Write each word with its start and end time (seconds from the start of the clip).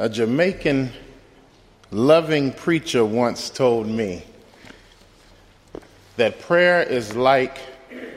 a 0.00 0.08
Jamaican 0.08 0.92
loving 1.90 2.52
preacher 2.52 3.04
once 3.04 3.50
told 3.50 3.88
me 3.88 4.22
that 6.16 6.40
prayer 6.40 6.82
is 6.82 7.16
like 7.16 7.58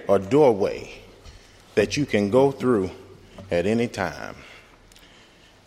a 0.07 0.19
doorway 0.19 0.91
that 1.73 1.97
you 1.97 2.05
can 2.05 2.29
go 2.29 2.51
through 2.51 2.91
at 3.49 3.65
any 3.65 3.87
time. 3.87 4.35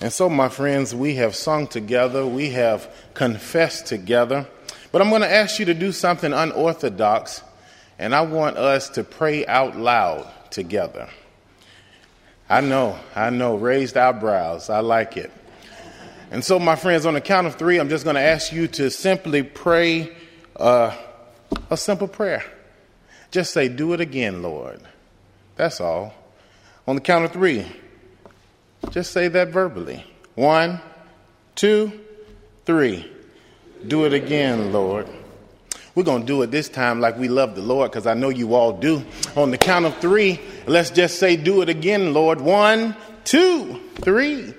And 0.00 0.12
so, 0.12 0.28
my 0.28 0.48
friends, 0.48 0.94
we 0.94 1.16
have 1.16 1.34
sung 1.34 1.66
together, 1.66 2.24
we 2.24 2.50
have 2.50 2.94
confessed 3.14 3.86
together, 3.86 4.46
but 4.92 5.02
I'm 5.02 5.10
going 5.10 5.22
to 5.22 5.32
ask 5.32 5.58
you 5.58 5.64
to 5.64 5.74
do 5.74 5.90
something 5.90 6.32
unorthodox, 6.32 7.42
and 7.98 8.14
I 8.14 8.20
want 8.20 8.56
us 8.56 8.88
to 8.90 9.02
pray 9.02 9.44
out 9.46 9.76
loud 9.76 10.30
together. 10.50 11.08
I 12.48 12.60
know, 12.60 12.98
I 13.16 13.30
know, 13.30 13.56
raised 13.56 13.96
eyebrows, 13.96 14.70
I 14.70 14.78
like 14.80 15.16
it. 15.16 15.32
And 16.34 16.44
so, 16.44 16.58
my 16.58 16.74
friends, 16.74 17.06
on 17.06 17.14
the 17.14 17.20
count 17.20 17.46
of 17.46 17.54
three, 17.54 17.78
I'm 17.78 17.88
just 17.88 18.02
going 18.02 18.16
to 18.16 18.20
ask 18.20 18.52
you 18.52 18.66
to 18.66 18.90
simply 18.90 19.44
pray 19.44 20.12
uh, 20.56 20.92
a 21.70 21.76
simple 21.76 22.08
prayer. 22.08 22.42
Just 23.30 23.52
say, 23.52 23.68
Do 23.68 23.92
it 23.92 24.00
again, 24.00 24.42
Lord. 24.42 24.80
That's 25.54 25.80
all. 25.80 26.12
On 26.88 26.96
the 26.96 27.00
count 27.00 27.24
of 27.24 27.30
three, 27.30 27.64
just 28.90 29.12
say 29.12 29.28
that 29.28 29.50
verbally. 29.50 30.04
One, 30.34 30.80
two, 31.54 32.00
three. 32.64 33.08
Do 33.86 34.04
it 34.04 34.12
again, 34.12 34.72
Lord. 34.72 35.08
We're 35.94 36.02
going 36.02 36.22
to 36.22 36.26
do 36.26 36.42
it 36.42 36.50
this 36.50 36.68
time 36.68 36.98
like 37.00 37.16
we 37.16 37.28
love 37.28 37.54
the 37.54 37.62
Lord 37.62 37.92
because 37.92 38.08
I 38.08 38.14
know 38.14 38.30
you 38.30 38.56
all 38.56 38.72
do. 38.72 39.04
On 39.36 39.52
the 39.52 39.58
count 39.58 39.84
of 39.84 39.96
three, 39.98 40.40
let's 40.66 40.90
just 40.90 41.20
say, 41.20 41.36
Do 41.36 41.62
it 41.62 41.68
again, 41.68 42.12
Lord. 42.12 42.40
One, 42.40 42.96
two, 43.22 43.80
three. 44.00 44.52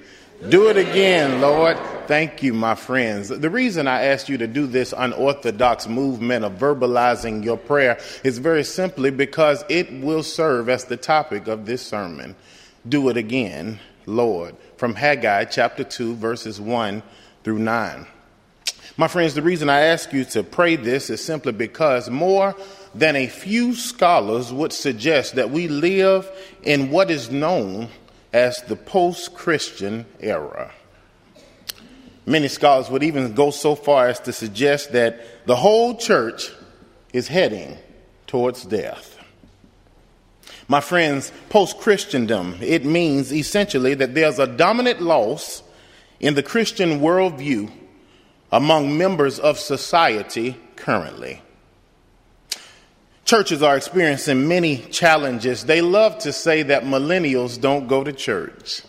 Do 0.44 0.68
it 0.68 0.78
again, 0.78 1.42
Lord. 1.42 1.78
Thank 2.08 2.44
you, 2.44 2.54
my 2.54 2.76
friends. 2.76 3.30
The 3.30 3.50
reason 3.50 3.88
I 3.88 4.06
asked 4.06 4.30
you 4.30 4.38
to 4.38 4.48
do 4.48 4.68
this 4.68 4.94
unorthodox 4.96 5.88
movement 5.88 6.46
of 6.46 6.60
verbalizing 6.60 7.44
your 7.44 7.58
prayer 7.58 7.98
is 8.24 8.38
very 8.38 8.64
simply 8.64 9.10
because 9.10 9.64
it 9.70 9.92
will 9.92 10.22
serve 10.22 10.70
as 10.70 10.86
the 10.86 10.98
topic 10.98 11.48
of 11.48 11.66
this 11.66 11.82
sermon. 11.82 12.36
Do 12.88 13.10
it 13.10 13.18
again, 13.18 13.80
Lord. 14.06 14.56
From 14.78 14.94
Haggai 14.94 15.46
chapter 15.46 15.84
2, 15.84 16.16
verses 16.16 16.62
1 16.62 17.02
through 17.44 17.60
9. 17.60 18.06
My 18.98 19.08
friends, 19.08 19.34
the 19.34 19.42
reason 19.42 19.70
I 19.70 19.80
ask 19.82 20.14
you 20.14 20.26
to 20.26 20.44
pray 20.44 20.76
this 20.76 21.10
is 21.10 21.24
simply 21.24 21.54
because 21.54 22.10
more 22.10 22.56
than 22.94 23.16
a 23.16 23.28
few 23.28 23.74
scholars 23.74 24.54
would 24.54 24.74
suggest 24.74 25.36
that 25.36 25.50
we 25.50 25.70
live 25.70 26.30
in 26.62 26.92
what 26.92 27.10
is 27.10 27.32
known 27.32 27.90
as 28.36 28.62
the 28.64 28.76
post 28.76 29.34
Christian 29.34 30.06
era. 30.20 30.70
Many 32.26 32.50
scholars 32.50 32.90
would 32.90 33.02
even 33.02 33.34
go 33.34 33.50
so 33.50 33.76
far 33.76 34.10
as 34.10 34.20
to 34.22 34.34
suggest 34.34 34.92
that 34.92 35.46
the 35.46 35.56
whole 35.56 35.96
church 35.96 36.52
is 37.14 37.30
heading 37.30 37.78
towards 38.28 38.66
death. 38.66 39.18
My 40.68 40.82
friends, 40.82 41.32
post 41.48 41.78
Christendom, 41.78 42.58
it 42.60 42.84
means 42.84 43.32
essentially 43.32 43.94
that 43.94 44.14
there's 44.14 44.38
a 44.38 44.48
dominant 44.48 45.02
loss 45.02 45.64
in 46.20 46.34
the 46.34 46.44
Christian 46.44 47.00
worldview 47.00 47.72
among 48.52 48.98
members 48.98 49.40
of 49.40 49.58
society 49.58 50.58
currently. 50.76 51.42
Churches 53.26 53.64
are 53.64 53.76
experiencing 53.76 54.48
many 54.48 54.78
challenges. 54.78 55.64
They 55.64 55.82
love 55.82 56.20
to 56.20 56.32
say 56.32 56.62
that 56.62 56.84
millennials 56.84 57.60
don't 57.60 57.88
go 57.88 58.04
to 58.04 58.14
church. 58.14 58.84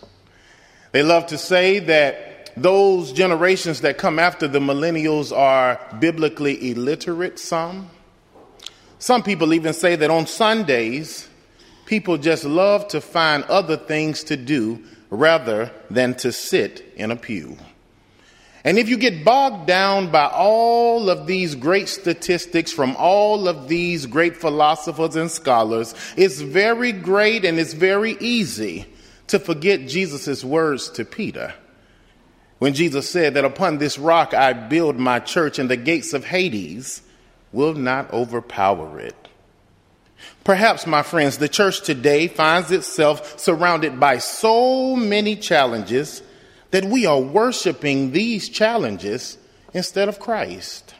They 0.91 1.01
love 1.01 1.25
to 1.27 1.39
say 1.39 1.79
that 1.79 2.51
those 2.55 3.11
generations 3.13 3.81
that 3.81 3.97
come 3.97 4.19
after 4.19 4.47
the 4.47 4.59
millennials 4.59 5.35
are 5.35 5.79
biblically 5.99 6.69
illiterate, 6.69 7.39
some. 7.39 7.89
Some 8.99 9.23
people 9.23 9.55
even 9.55 9.73
say 9.73 9.95
that 9.95 10.11
on 10.11 10.27
Sundays, 10.27 11.27
people 11.87 12.19
just 12.19 12.43
love 12.43 12.87
to 12.89 13.01
find 13.01 13.43
other 13.45 13.75
things 13.75 14.23
to 14.25 14.37
do 14.37 14.83
rather 15.09 15.71
than 15.89 16.13
to 16.13 16.31
sit 16.31 16.93
in 16.95 17.09
a 17.09 17.15
pew. 17.15 17.57
And 18.67 18.77
if 18.77 18.89
you 18.89 18.97
get 18.97 19.23
bogged 19.23 19.65
down 19.65 20.11
by 20.11 20.25
all 20.25 21.09
of 21.09 21.25
these 21.25 21.55
great 21.55 21.87
statistics 21.87 22.69
from 22.69 22.97
all 22.97 23.47
of 23.47 23.69
these 23.69 24.05
great 24.05 24.35
philosophers 24.35 25.15
and 25.15 25.31
scholars, 25.31 25.95
it's 26.17 26.41
very 26.41 26.91
great 26.91 27.45
and 27.45 27.61
it's 27.61 27.71
very 27.71 28.17
easy 28.19 28.85
to 29.27 29.39
forget 29.39 29.87
Jesus' 29.87 30.43
words 30.43 30.89
to 30.89 31.05
Peter. 31.05 31.53
When 32.59 32.73
Jesus 32.73 33.09
said 33.09 33.35
that 33.35 33.45
upon 33.45 33.77
this 33.77 33.97
rock 33.97 34.33
I 34.33 34.51
build 34.51 34.97
my 34.97 35.19
church 35.19 35.59
and 35.59 35.69
the 35.69 35.77
gates 35.77 36.11
of 36.11 36.25
Hades 36.25 37.01
will 37.53 37.73
not 37.73 38.11
overpower 38.11 38.99
it. 38.99 39.29
Perhaps, 40.43 40.85
my 40.85 41.03
friends, 41.03 41.37
the 41.37 41.47
church 41.47 41.83
today 41.83 42.27
finds 42.27 42.69
itself 42.71 43.39
surrounded 43.39 43.97
by 43.97 44.17
so 44.17 44.93
many 44.93 45.37
challenges 45.37 46.21
that 46.71 46.85
we 46.85 47.05
are 47.05 47.19
worshiping 47.19 48.11
these 48.11 48.49
challenges 48.49 49.37
instead 49.73 50.09
of 50.09 50.19
Christ? 50.19 50.93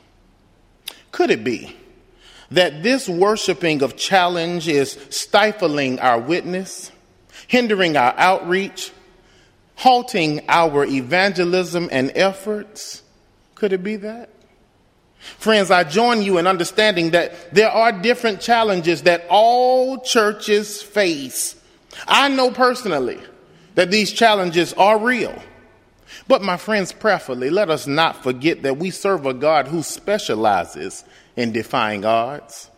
Could 1.11 1.31
it 1.31 1.44
be 1.44 1.75
that 2.51 2.83
this 2.83 3.09
worshiping 3.09 3.81
of 3.81 3.97
challenge 3.97 4.67
is 4.67 4.97
stifling 5.09 6.00
our 6.00 6.19
witness, 6.19 6.91
hindering 7.47 7.97
our 7.97 8.13
outreach, 8.17 8.91
halting 9.75 10.45
our 10.47 10.85
evangelism 10.85 11.89
and 11.91 12.11
efforts? 12.16 13.03
Could 13.55 13.73
it 13.73 13.84
be 13.84 13.95
that? 13.97 14.29
Friends, 15.19 15.72
I 15.72 15.84
join 15.84 16.22
you 16.22 16.38
in 16.38 16.47
understanding 16.47 17.11
that 17.11 17.53
there 17.53 17.69
are 17.69 17.91
different 17.91 18.39
challenges 18.39 19.03
that 19.03 19.25
all 19.29 19.99
churches 19.99 20.81
face. 20.81 21.55
I 22.07 22.29
know 22.29 22.51
personally 22.51 23.19
that 23.75 23.91
these 23.91 24.11
challenges 24.11 24.73
are 24.73 24.97
real. 24.99 25.34
But, 26.28 26.42
my 26.42 26.58
friends, 26.58 26.92
prayerfully, 26.92 27.50
let 27.50 27.70
us 27.70 27.88
not 27.88 28.22
forget 28.22 28.64
that 28.64 28.78
we 28.78 28.90
serve 28.90 29.26
a 29.26 29.34
God 29.34 29.68
who 29.68 29.82
specializes 29.82 31.06
in 31.36 31.54
defying 31.54 32.04
odds. 32.04 32.70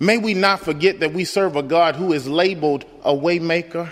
May 0.00 0.16
we 0.16 0.32
not 0.32 0.60
forget 0.60 1.00
that 1.00 1.12
we 1.12 1.24
serve 1.24 1.56
a 1.56 1.62
God 1.62 1.96
who 1.96 2.12
is 2.12 2.26
labeled 2.26 2.84
a 3.04 3.12
waymaker. 3.12 3.90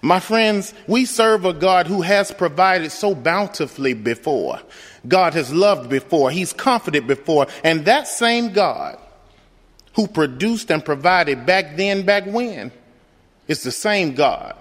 My 0.00 0.20
friends, 0.20 0.72
we 0.86 1.04
serve 1.04 1.44
a 1.44 1.52
God 1.52 1.86
who 1.88 2.02
has 2.02 2.30
provided 2.30 2.92
so 2.92 3.14
bountifully 3.14 3.94
before. 3.94 4.60
God 5.06 5.34
has 5.34 5.52
loved 5.52 5.90
before. 5.90 6.30
He's 6.30 6.52
comforted 6.52 7.06
before. 7.06 7.48
And 7.64 7.84
that 7.86 8.06
same 8.06 8.52
God 8.52 8.98
who 9.94 10.06
produced 10.06 10.70
and 10.70 10.84
provided 10.84 11.44
back 11.44 11.76
then, 11.76 12.06
back 12.06 12.24
when, 12.26 12.70
is 13.48 13.62
the 13.62 13.72
same 13.72 14.14
God 14.14 14.56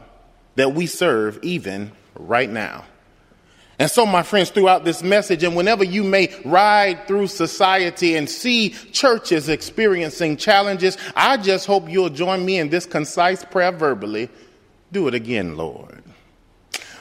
that 0.56 0.74
we 0.74 0.88
serve 0.88 1.39
even 1.44 1.92
right 2.15 2.50
now. 2.50 2.86
And 3.79 3.91
so, 3.91 4.07
my 4.07 4.24
friends, 4.24 4.50
throughout 4.50 4.85
this 4.85 5.03
message, 5.03 5.44
and 5.44 5.56
whenever 5.56 5.83
you 5.83 6.03
may 6.03 6.33
ride 6.44 7.07
through 7.07 7.27
society 7.27 8.15
and 8.15 8.27
see 8.27 8.69
churches 8.91 9.50
experiencing 9.50 10.38
challenges, 10.38 10.97
I 11.15 11.38
just 11.38 11.68
hope 11.68 11.88
you'll 11.88 12.09
join 12.09 12.44
me 12.44 12.57
in 12.57 12.69
this 12.69 12.88
concise 12.88 13.45
prayer 13.45 13.71
verbally. 13.71 14.29
Do 14.91 15.07
it 15.07 15.13
again, 15.13 15.57
Lord. 15.57 16.03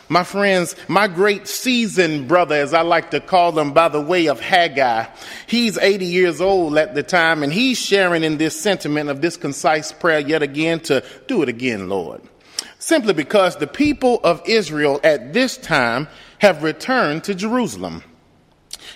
My 0.09 0.23
friends, 0.23 0.77
my 0.87 1.09
great 1.09 1.49
seasoned 1.49 2.29
brother, 2.29 2.55
as 2.55 2.73
I 2.73 2.83
like 2.83 3.11
to 3.11 3.21
call 3.21 3.59
him 3.59 3.73
by 3.73 3.89
the 3.89 4.01
way 4.01 4.27
of 4.27 4.39
Haggai, 4.39 5.07
he's 5.49 5.79
80 5.79 6.05
years 6.05 6.41
old 6.41 6.77
at 6.79 6.95
the 6.95 7.03
time, 7.03 7.43
and 7.43 7.53
he's 7.53 7.79
sharing 7.79 8.23
in 8.23 8.37
this 8.37 8.61
sentiment 8.61 9.11
of 9.11 9.21
this 9.21 9.37
concise 9.37 9.91
prayer 9.91 10.21
yet 10.21 10.43
again 10.43 10.79
to 10.81 11.03
do 11.27 11.43
it 11.43 11.49
again, 11.49 11.89
Lord. 11.89 12.23
Simply 12.79 13.15
because 13.15 13.57
the 13.57 13.67
people 13.67 14.21
of 14.23 14.43
Israel 14.47 15.01
at 15.03 15.33
this 15.33 15.57
time 15.57 16.07
have 16.39 16.63
returned 16.63 17.25
to 17.25 17.35
Jerusalem. 17.35 18.03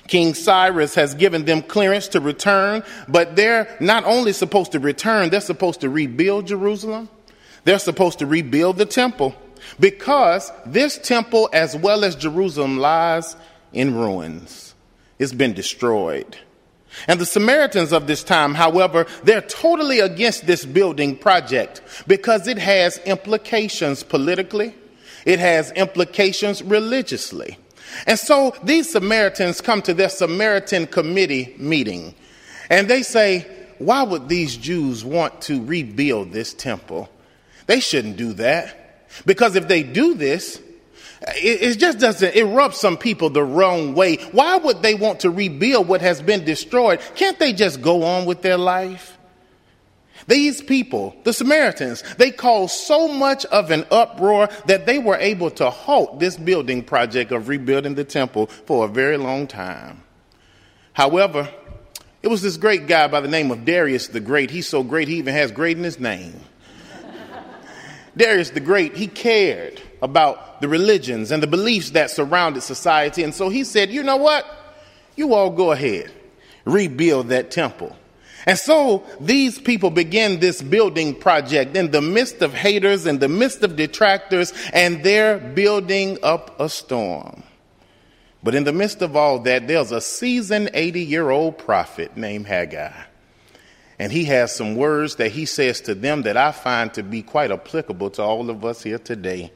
King 0.06 0.34
Cyrus 0.34 0.94
has 0.94 1.14
given 1.14 1.44
them 1.44 1.62
clearance 1.62 2.08
to 2.08 2.20
return, 2.20 2.82
but 3.08 3.36
they're 3.36 3.76
not 3.80 4.04
only 4.04 4.32
supposed 4.32 4.72
to 4.72 4.78
return, 4.78 5.30
they're 5.30 5.40
supposed 5.40 5.80
to 5.80 5.88
rebuild 5.88 6.46
Jerusalem. 6.46 7.08
They're 7.64 7.78
supposed 7.78 8.18
to 8.20 8.26
rebuild 8.26 8.76
the 8.78 8.86
temple. 8.86 9.34
because 9.78 10.50
this 10.66 10.98
temple, 10.98 11.48
as 11.52 11.76
well 11.76 12.04
as 12.04 12.16
Jerusalem, 12.16 12.78
lies 12.78 13.36
in 13.72 13.94
ruins. 13.94 14.74
It's 15.18 15.32
been 15.32 15.52
destroyed. 15.52 16.36
And 17.06 17.20
the 17.20 17.26
Samaritans 17.26 17.92
of 17.92 18.06
this 18.06 18.24
time, 18.24 18.54
however, 18.54 19.06
they're 19.22 19.42
totally 19.42 20.00
against 20.00 20.46
this 20.46 20.64
building 20.64 21.16
project 21.16 21.82
because 22.06 22.48
it 22.48 22.58
has 22.58 22.98
implications 22.98 24.02
politically, 24.02 24.74
it 25.24 25.38
has 25.38 25.72
implications 25.72 26.62
religiously. 26.62 27.58
And 28.06 28.18
so 28.18 28.54
these 28.62 28.90
Samaritans 28.90 29.60
come 29.60 29.82
to 29.82 29.94
their 29.94 30.08
Samaritan 30.08 30.86
committee 30.86 31.54
meeting 31.58 32.14
and 32.68 32.88
they 32.88 33.02
say, 33.02 33.46
Why 33.78 34.02
would 34.02 34.28
these 34.28 34.56
Jews 34.56 35.04
want 35.04 35.42
to 35.42 35.64
rebuild 35.64 36.32
this 36.32 36.54
temple? 36.54 37.08
They 37.66 37.80
shouldn't 37.80 38.16
do 38.16 38.32
that. 38.34 38.76
Because 39.26 39.56
if 39.56 39.68
they 39.68 39.82
do 39.82 40.14
this, 40.14 40.60
it, 41.22 41.78
just 41.78 41.98
doesn't, 41.98 42.34
it 42.34 42.44
rubs 42.44 42.78
some 42.78 42.96
people 42.96 43.28
the 43.28 43.42
wrong 43.42 43.94
way. 43.94 44.16
Why 44.32 44.56
would 44.56 44.82
they 44.82 44.94
want 44.94 45.20
to 45.20 45.30
rebuild 45.30 45.86
what 45.86 46.00
has 46.00 46.22
been 46.22 46.44
destroyed? 46.44 47.00
Can't 47.14 47.38
they 47.38 47.52
just 47.52 47.82
go 47.82 48.04
on 48.04 48.24
with 48.24 48.42
their 48.42 48.56
life? 48.56 49.18
These 50.30 50.62
people, 50.62 51.16
the 51.24 51.32
Samaritans, 51.32 52.04
they 52.16 52.30
caused 52.30 52.74
so 52.74 53.08
much 53.08 53.44
of 53.46 53.72
an 53.72 53.84
uproar 53.90 54.48
that 54.66 54.86
they 54.86 54.96
were 54.96 55.16
able 55.16 55.50
to 55.50 55.70
halt 55.70 56.20
this 56.20 56.36
building 56.36 56.84
project 56.84 57.32
of 57.32 57.48
rebuilding 57.48 57.96
the 57.96 58.04
temple 58.04 58.46
for 58.46 58.84
a 58.84 58.88
very 58.88 59.16
long 59.16 59.48
time. 59.48 60.04
However, 60.92 61.52
it 62.22 62.28
was 62.28 62.42
this 62.42 62.56
great 62.58 62.86
guy 62.86 63.08
by 63.08 63.20
the 63.20 63.26
name 63.26 63.50
of 63.50 63.64
Darius 63.64 64.06
the 64.06 64.20
Great. 64.20 64.52
He's 64.52 64.68
so 64.68 64.84
great, 64.84 65.08
he 65.08 65.16
even 65.16 65.34
has 65.34 65.50
great 65.50 65.76
in 65.76 65.82
his 65.82 65.98
name. 65.98 66.40
Darius 68.16 68.50
the 68.50 68.60
Great, 68.60 68.96
he 68.96 69.08
cared 69.08 69.82
about 70.00 70.60
the 70.60 70.68
religions 70.68 71.32
and 71.32 71.42
the 71.42 71.48
beliefs 71.48 71.90
that 71.90 72.08
surrounded 72.08 72.60
society. 72.60 73.24
And 73.24 73.34
so 73.34 73.48
he 73.48 73.64
said, 73.64 73.90
you 73.90 74.04
know 74.04 74.18
what? 74.18 74.46
You 75.16 75.34
all 75.34 75.50
go 75.50 75.72
ahead, 75.72 76.12
rebuild 76.64 77.30
that 77.30 77.50
temple. 77.50 77.96
And 78.46 78.58
so 78.58 79.04
these 79.20 79.58
people 79.58 79.90
begin 79.90 80.40
this 80.40 80.62
building 80.62 81.14
project 81.14 81.76
in 81.76 81.90
the 81.90 82.00
midst 82.00 82.42
of 82.42 82.54
haters, 82.54 83.06
in 83.06 83.18
the 83.18 83.28
midst 83.28 83.62
of 83.62 83.76
detractors, 83.76 84.52
and 84.72 85.02
they're 85.02 85.38
building 85.38 86.18
up 86.22 86.58
a 86.58 86.68
storm. 86.68 87.42
But 88.42 88.54
in 88.54 88.64
the 88.64 88.72
midst 88.72 89.02
of 89.02 89.16
all 89.16 89.38
that, 89.40 89.68
there's 89.68 89.92
a 89.92 90.00
seasoned 90.00 90.70
80 90.72 91.02
year 91.02 91.30
old 91.30 91.58
prophet 91.58 92.16
named 92.16 92.46
Haggai. 92.46 92.92
And 93.98 94.10
he 94.10 94.24
has 94.24 94.54
some 94.54 94.76
words 94.76 95.16
that 95.16 95.32
he 95.32 95.44
says 95.44 95.82
to 95.82 95.94
them 95.94 96.22
that 96.22 96.38
I 96.38 96.52
find 96.52 96.92
to 96.94 97.02
be 97.02 97.20
quite 97.20 97.50
applicable 97.50 98.08
to 98.10 98.22
all 98.22 98.48
of 98.48 98.64
us 98.64 98.82
here 98.82 98.98
today. 98.98 99.52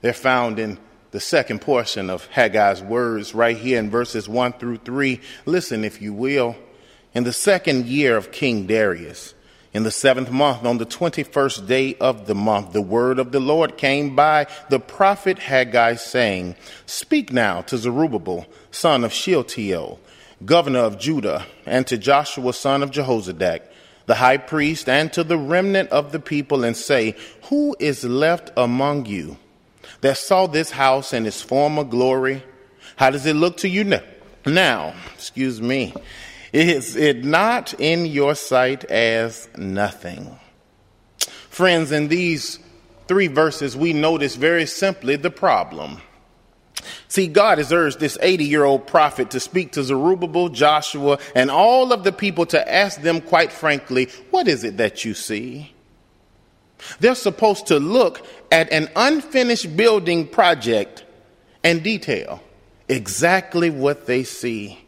They're 0.00 0.12
found 0.12 0.58
in 0.58 0.78
the 1.12 1.20
second 1.20 1.60
portion 1.60 2.10
of 2.10 2.28
Haggai's 2.30 2.82
words 2.82 3.36
right 3.36 3.56
here 3.56 3.78
in 3.78 3.88
verses 3.88 4.28
1 4.28 4.54
through 4.54 4.78
3. 4.78 5.20
Listen, 5.46 5.84
if 5.84 6.02
you 6.02 6.12
will. 6.12 6.56
In 7.14 7.24
the 7.24 7.32
second 7.32 7.86
year 7.86 8.16
of 8.16 8.32
King 8.32 8.66
Darius, 8.66 9.34
in 9.74 9.82
the 9.82 9.90
seventh 9.90 10.30
month, 10.30 10.64
on 10.64 10.78
the 10.78 10.86
21st 10.86 11.66
day 11.66 11.94
of 12.00 12.26
the 12.26 12.34
month, 12.34 12.72
the 12.72 12.82
word 12.82 13.18
of 13.18 13.32
the 13.32 13.40
Lord 13.40 13.76
came 13.76 14.16
by 14.16 14.46
the 14.70 14.78
prophet 14.78 15.38
Haggai, 15.38 15.96
saying, 15.96 16.56
Speak 16.86 17.32
now 17.32 17.62
to 17.62 17.76
Zerubbabel, 17.76 18.46
son 18.70 19.04
of 19.04 19.12
Shealtiel, 19.12 19.98
governor 20.44 20.80
of 20.80 20.98
Judah, 20.98 21.46
and 21.66 21.86
to 21.86 21.98
Joshua, 21.98 22.52
son 22.52 22.82
of 22.82 22.90
Jehozadak, 22.90 23.60
the 24.06 24.16
high 24.16 24.38
priest, 24.38 24.88
and 24.88 25.12
to 25.12 25.22
the 25.22 25.38
remnant 25.38 25.90
of 25.90 26.12
the 26.12 26.20
people, 26.20 26.64
and 26.64 26.76
say, 26.76 27.14
Who 27.44 27.76
is 27.78 28.04
left 28.04 28.50
among 28.56 29.06
you 29.06 29.36
that 30.00 30.16
saw 30.18 30.46
this 30.46 30.70
house 30.70 31.12
in 31.12 31.26
its 31.26 31.42
former 31.42 31.84
glory? 31.84 32.42
How 32.96 33.10
does 33.10 33.26
it 33.26 33.36
look 33.36 33.58
to 33.58 33.68
you 33.68 33.84
now? 33.84 34.02
Now, 34.44 34.94
excuse 35.14 35.62
me. 35.62 35.94
Is 36.52 36.96
it 36.96 37.24
not 37.24 37.72
in 37.80 38.04
your 38.04 38.34
sight 38.34 38.84
as 38.84 39.48
nothing? 39.56 40.38
Friends, 41.48 41.92
in 41.92 42.08
these 42.08 42.58
three 43.08 43.26
verses, 43.26 43.76
we 43.76 43.92
notice 43.92 44.36
very 44.36 44.66
simply 44.66 45.16
the 45.16 45.30
problem. 45.30 46.00
See, 47.08 47.26
God 47.26 47.58
has 47.58 47.72
urged 47.72 48.00
this 48.00 48.18
80 48.20 48.44
year 48.44 48.64
old 48.64 48.86
prophet 48.86 49.30
to 49.30 49.40
speak 49.40 49.72
to 49.72 49.82
Zerubbabel, 49.82 50.48
Joshua, 50.48 51.18
and 51.34 51.50
all 51.50 51.92
of 51.92 52.04
the 52.04 52.12
people 52.12 52.46
to 52.46 52.72
ask 52.72 53.00
them, 53.00 53.20
quite 53.20 53.52
frankly, 53.52 54.08
what 54.30 54.48
is 54.48 54.64
it 54.64 54.78
that 54.78 55.04
you 55.04 55.14
see? 55.14 55.72
They're 57.00 57.14
supposed 57.14 57.68
to 57.68 57.78
look 57.78 58.26
at 58.50 58.72
an 58.72 58.88
unfinished 58.96 59.76
building 59.76 60.26
project 60.26 61.04
and 61.62 61.82
detail 61.82 62.42
exactly 62.88 63.70
what 63.70 64.06
they 64.06 64.24
see. 64.24 64.84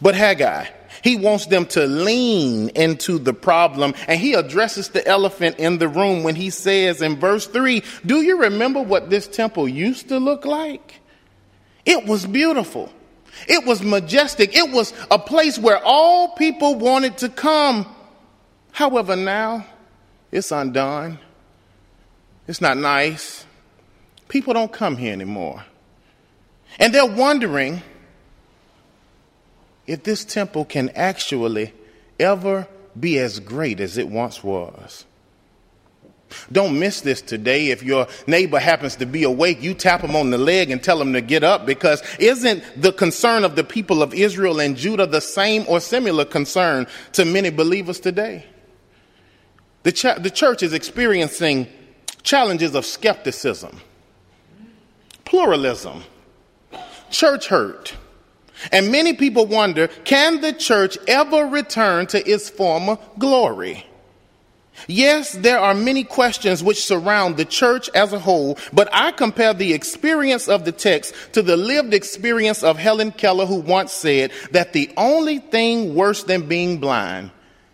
But 0.00 0.14
Haggai, 0.14 0.66
he 1.02 1.16
wants 1.16 1.46
them 1.46 1.66
to 1.66 1.86
lean 1.86 2.70
into 2.70 3.18
the 3.18 3.32
problem 3.32 3.94
and 4.08 4.20
he 4.20 4.34
addresses 4.34 4.88
the 4.88 5.06
elephant 5.06 5.58
in 5.58 5.78
the 5.78 5.88
room 5.88 6.22
when 6.22 6.34
he 6.34 6.50
says 6.50 7.00
in 7.00 7.16
verse 7.18 7.46
3 7.46 7.82
Do 8.04 8.22
you 8.22 8.40
remember 8.42 8.82
what 8.82 9.10
this 9.10 9.26
temple 9.26 9.68
used 9.68 10.08
to 10.08 10.18
look 10.18 10.44
like? 10.44 11.00
It 11.84 12.04
was 12.06 12.26
beautiful. 12.26 12.92
It 13.48 13.64
was 13.64 13.82
majestic. 13.82 14.54
It 14.54 14.70
was 14.70 14.92
a 15.10 15.18
place 15.18 15.58
where 15.58 15.80
all 15.82 16.34
people 16.34 16.74
wanted 16.74 17.18
to 17.18 17.28
come. 17.28 17.86
However, 18.72 19.16
now 19.16 19.66
it's 20.30 20.52
undone. 20.52 21.18
It's 22.46 22.60
not 22.60 22.76
nice. 22.76 23.46
People 24.28 24.54
don't 24.54 24.72
come 24.72 24.96
here 24.96 25.12
anymore. 25.12 25.64
And 26.78 26.94
they're 26.94 27.06
wondering 27.06 27.82
if 29.90 30.04
this 30.04 30.24
temple 30.24 30.64
can 30.64 30.88
actually 30.90 31.72
ever 32.20 32.68
be 32.98 33.18
as 33.18 33.40
great 33.40 33.80
as 33.80 33.98
it 33.98 34.08
once 34.08 34.44
was. 34.44 35.04
Don't 36.52 36.78
miss 36.78 37.00
this 37.00 37.20
today. 37.20 37.70
If 37.70 37.82
your 37.82 38.06
neighbor 38.28 38.60
happens 38.60 38.94
to 38.96 39.06
be 39.06 39.24
awake, 39.24 39.60
you 39.60 39.74
tap 39.74 40.02
him 40.02 40.14
on 40.14 40.30
the 40.30 40.38
leg 40.38 40.70
and 40.70 40.80
tell 40.80 41.02
him 41.02 41.12
to 41.14 41.20
get 41.20 41.42
up 41.42 41.66
because 41.66 42.04
isn't 42.20 42.62
the 42.80 42.92
concern 42.92 43.42
of 43.42 43.56
the 43.56 43.64
people 43.64 44.00
of 44.00 44.14
Israel 44.14 44.60
and 44.60 44.76
Judah 44.76 45.08
the 45.08 45.20
same 45.20 45.64
or 45.66 45.80
similar 45.80 46.24
concern 46.24 46.86
to 47.14 47.24
many 47.24 47.50
believers 47.50 47.98
today? 47.98 48.44
The, 49.82 49.90
ch- 49.90 50.22
the 50.22 50.30
church 50.30 50.62
is 50.62 50.72
experiencing 50.72 51.66
challenges 52.22 52.76
of 52.76 52.86
skepticism, 52.86 53.80
pluralism, 55.24 56.04
church 57.10 57.48
hurt, 57.48 57.96
and 58.72 58.92
many 58.92 59.12
people 59.14 59.46
wonder 59.46 59.88
can 60.04 60.40
the 60.40 60.52
church 60.52 60.98
ever 61.08 61.46
return 61.46 62.06
to 62.08 62.30
its 62.30 62.48
former 62.50 62.98
glory? 63.18 63.86
Yes, 64.86 65.32
there 65.32 65.58
are 65.58 65.74
many 65.74 66.04
questions 66.04 66.62
which 66.62 66.82
surround 66.82 67.36
the 67.36 67.44
church 67.44 67.90
as 67.94 68.12
a 68.12 68.18
whole, 68.18 68.58
but 68.72 68.88
I 68.92 69.12
compare 69.12 69.52
the 69.52 69.74
experience 69.74 70.48
of 70.48 70.64
the 70.64 70.72
text 70.72 71.14
to 71.32 71.42
the 71.42 71.56
lived 71.56 71.92
experience 71.92 72.62
of 72.62 72.78
Helen 72.78 73.12
Keller, 73.12 73.46
who 73.46 73.60
once 73.60 73.92
said 73.92 74.32
that 74.52 74.72
the 74.72 74.90
only 74.96 75.38
thing 75.38 75.94
worse 75.94 76.22
than 76.22 76.48
being 76.48 76.78
blind 76.78 77.30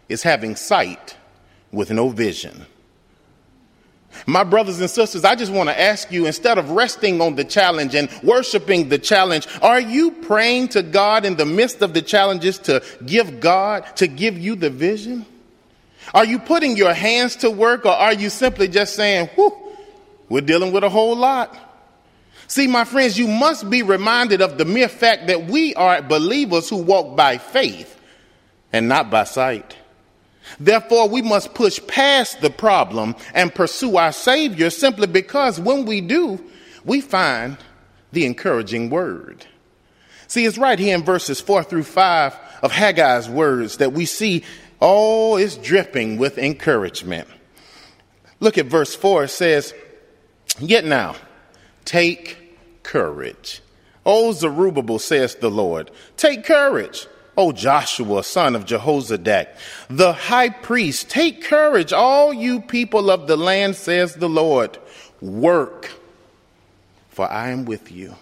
is 0.09 0.23
having 0.23 0.57
sight 0.57 1.17
with 1.71 1.91
no 1.91 2.09
vision. 2.09 2.67
My 4.25 4.45
brothers 4.45 4.81
and 4.81 4.89
sisters, 4.89 5.25
I 5.25 5.35
just 5.35 5.53
want 5.53 5.69
to 5.69 5.81
ask 5.81 6.11
you 6.11 6.27
instead 6.27 6.59
of 6.59 6.71
resting 6.71 7.21
on 7.21 7.35
the 7.35 7.45
challenge 7.45 7.95
and 7.95 8.09
worshiping 8.23 8.89
the 8.89 8.99
challenge, 8.99 9.47
are 9.61 9.81
you 9.81 10.13
praying 10.13 10.69
to 10.69 10.83
God 10.83 11.25
in 11.25 11.37
the 11.37 11.45
midst 11.45 11.83
of 11.83 11.93
the 11.93 12.03
challenges 12.03 12.59
to 12.61 12.83
give 13.05 13.41
God, 13.41 13.85
to 13.97 14.07
give 14.07 14.39
you 14.39 14.57
the 14.57 14.71
vision? 14.71 15.27
Are 16.15 16.25
you 16.25 16.39
putting 16.39 16.77
your 16.77 16.95
hands 16.95 17.37
to 17.37 17.51
work 17.51 17.85
or 17.85 17.93
are 17.93 18.15
you 18.15 18.31
simply 18.31 18.69
just 18.69 18.95
saying, 18.95 19.27
whew, 19.35 19.55
we're 20.29 20.41
dealing 20.41 20.73
with 20.73 20.85
a 20.85 20.89
whole 20.89 21.17
lot? 21.17 21.57
See, 22.49 22.67
my 22.67 22.85
friends, 22.85 23.19
you 23.19 23.27
must 23.27 23.69
be 23.69 23.83
reminded 23.83 24.41
of 24.41 24.57
the 24.57 24.65
mere 24.65 24.89
fact 24.89 25.27
that 25.27 25.47
we 25.47 25.75
are 25.75 26.01
believers 26.01 26.69
who 26.69 26.77
walk 26.77 27.17
by 27.17 27.39
faith 27.39 28.01
and 28.73 28.89
not 28.89 29.11
by 29.11 29.25
sight. 29.25 29.77
Therefore, 30.59 31.09
we 31.09 31.23
must 31.23 31.55
push 31.55 31.81
past 31.87 32.41
the 32.41 32.51
problem 32.51 33.15
and 33.35 33.55
pursue 33.55 33.97
our 33.97 34.13
Savior 34.13 34.71
simply 34.71 35.07
because 35.07 35.61
when 35.61 35.85
we 35.85 36.01
do, 36.01 36.43
we 36.85 37.01
find 37.01 37.59
the 38.13 38.25
encouraging 38.25 38.91
word. 38.91 39.47
See, 40.29 40.45
it's 40.45 40.59
right 40.59 40.79
here 40.79 40.95
in 40.95 41.05
verses 41.05 41.41
four 41.41 41.63
through 41.63 41.85
five 41.85 42.37
of 42.63 42.73
Haggai's 42.73 43.29
words 43.29 43.77
that 43.79 43.93
we 43.93 44.07
see 44.07 44.45
all 44.81 45.37
is 45.37 45.57
dripping 45.57 46.19
with 46.19 46.39
encouragement. 46.39 47.29
Look 48.41 48.59
at 48.59 48.67
verse 48.67 48.95
four. 48.95 49.25
It 49.25 49.29
says, 49.29 49.75
Yet 50.59 50.85
now, 50.85 51.17
take 51.85 52.83
courage. 52.83 53.63
O 54.05 54.33
Zerubbabel, 54.33 54.99
says 54.99 55.35
the 55.37 55.51
Lord, 55.51 55.91
take 56.17 56.45
courage. 56.45 57.07
O 57.37 57.53
Joshua, 57.53 58.23
son 58.25 58.57
of 58.57 58.65
Jehozadak, 58.65 59.49
the 59.89 60.13
high 60.13 60.49
priest, 60.49 61.11
take 61.11 61.45
courage, 61.45 61.93
all 61.93 62.33
you 62.33 62.61
people 62.61 63.11
of 63.11 63.27
the 63.27 63.37
land, 63.37 63.77
says 63.77 64.15
the 64.15 64.29
Lord. 64.29 64.79
Work, 65.21 65.91
for 67.11 67.31
I 67.31 67.51
am 67.51 67.65
with 67.65 67.93
you, 67.93 68.17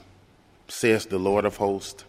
says 0.68 1.06
the 1.06 1.18
Lord 1.18 1.44
of 1.44 1.56
hosts. 1.56 2.04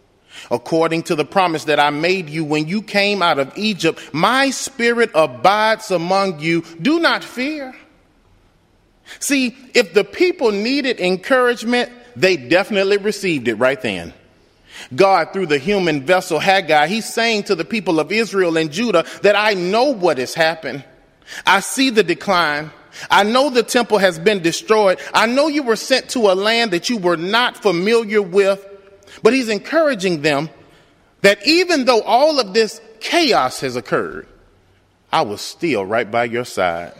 According 0.50 1.04
to 1.04 1.14
the 1.14 1.24
promise 1.24 1.64
that 1.64 1.80
I 1.80 1.90
made 1.90 2.28
you 2.28 2.44
when 2.44 2.68
you 2.68 2.82
came 2.82 3.22
out 3.22 3.38
of 3.38 3.56
Egypt, 3.56 4.00
my 4.12 4.50
spirit 4.50 5.10
abides 5.14 5.90
among 5.90 6.40
you. 6.40 6.62
Do 6.80 6.98
not 6.98 7.24
fear. 7.24 7.74
See, 9.20 9.56
if 9.74 9.94
the 9.94 10.04
people 10.04 10.50
needed 10.50 11.00
encouragement, 11.00 11.90
they 12.16 12.36
definitely 12.36 12.98
received 12.98 13.48
it 13.48 13.54
right 13.54 13.80
then. 13.80 14.12
God, 14.94 15.32
through 15.32 15.46
the 15.46 15.58
human 15.58 16.02
vessel 16.02 16.38
Haggai, 16.38 16.86
he's 16.86 17.12
saying 17.12 17.44
to 17.44 17.54
the 17.54 17.64
people 17.64 17.98
of 18.00 18.12
Israel 18.12 18.56
and 18.56 18.70
Judah 18.70 19.04
that 19.22 19.36
I 19.36 19.54
know 19.54 19.92
what 19.92 20.18
has 20.18 20.34
happened. 20.34 20.84
I 21.46 21.60
see 21.60 21.90
the 21.90 22.02
decline. 22.02 22.70
I 23.10 23.24
know 23.24 23.50
the 23.50 23.62
temple 23.62 23.98
has 23.98 24.18
been 24.18 24.42
destroyed. 24.42 24.98
I 25.12 25.26
know 25.26 25.48
you 25.48 25.62
were 25.62 25.76
sent 25.76 26.10
to 26.10 26.30
a 26.30 26.34
land 26.34 26.70
that 26.70 26.88
you 26.88 26.96
were 26.96 27.16
not 27.16 27.62
familiar 27.62 28.22
with. 28.22 28.64
But 29.22 29.32
he's 29.32 29.48
encouraging 29.48 30.22
them 30.22 30.50
that 31.22 31.44
even 31.46 31.84
though 31.84 32.02
all 32.02 32.38
of 32.38 32.54
this 32.54 32.80
chaos 33.00 33.60
has 33.60 33.76
occurred, 33.76 34.28
I 35.12 35.22
was 35.22 35.40
still 35.40 35.84
right 35.84 36.10
by 36.10 36.24
your 36.24 36.44
side. 36.44 36.92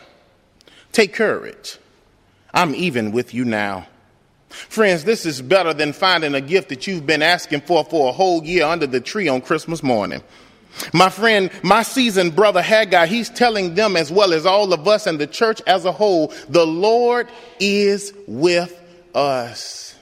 Take 0.93 1.13
courage. 1.13 1.79
I'm 2.55 2.75
even 2.75 3.13
with 3.13 3.35
you 3.35 3.45
now. 3.45 3.87
Friends, 4.49 5.05
this 5.05 5.27
is 5.27 5.43
better 5.43 5.75
than 5.75 5.93
finding 5.93 6.35
a 6.35 6.41
gift 6.41 6.69
that 6.69 6.87
you've 6.87 7.07
been 7.07 7.23
asking 7.23 7.63
for 7.63 7.85
for 7.85 8.09
a 8.09 8.13
whole 8.13 8.45
year 8.45 8.65
under 8.65 8.87
the 8.87 9.01
tree 9.01 9.29
on 9.29 9.41
Christmas 9.41 9.83
morning. 9.83 10.23
My 10.93 11.09
friend, 11.09 11.51
my 11.63 11.83
seasoned 11.83 12.37
brother 12.37 12.63
Haggai, 12.63 13.07
he's 13.07 13.31
telling 13.31 13.75
them 13.75 13.97
as 13.97 14.13
well 14.13 14.33
as 14.33 14.47
all 14.47 14.73
of 14.73 14.87
us 14.87 15.07
and 15.07 15.19
the 15.19 15.27
church 15.27 15.63
as 15.67 15.85
a 15.85 15.93
whole, 15.93 16.33
the 16.49 16.67
Lord 16.67 17.29
is 17.59 18.13
with 18.27 18.79
us. 19.15 19.95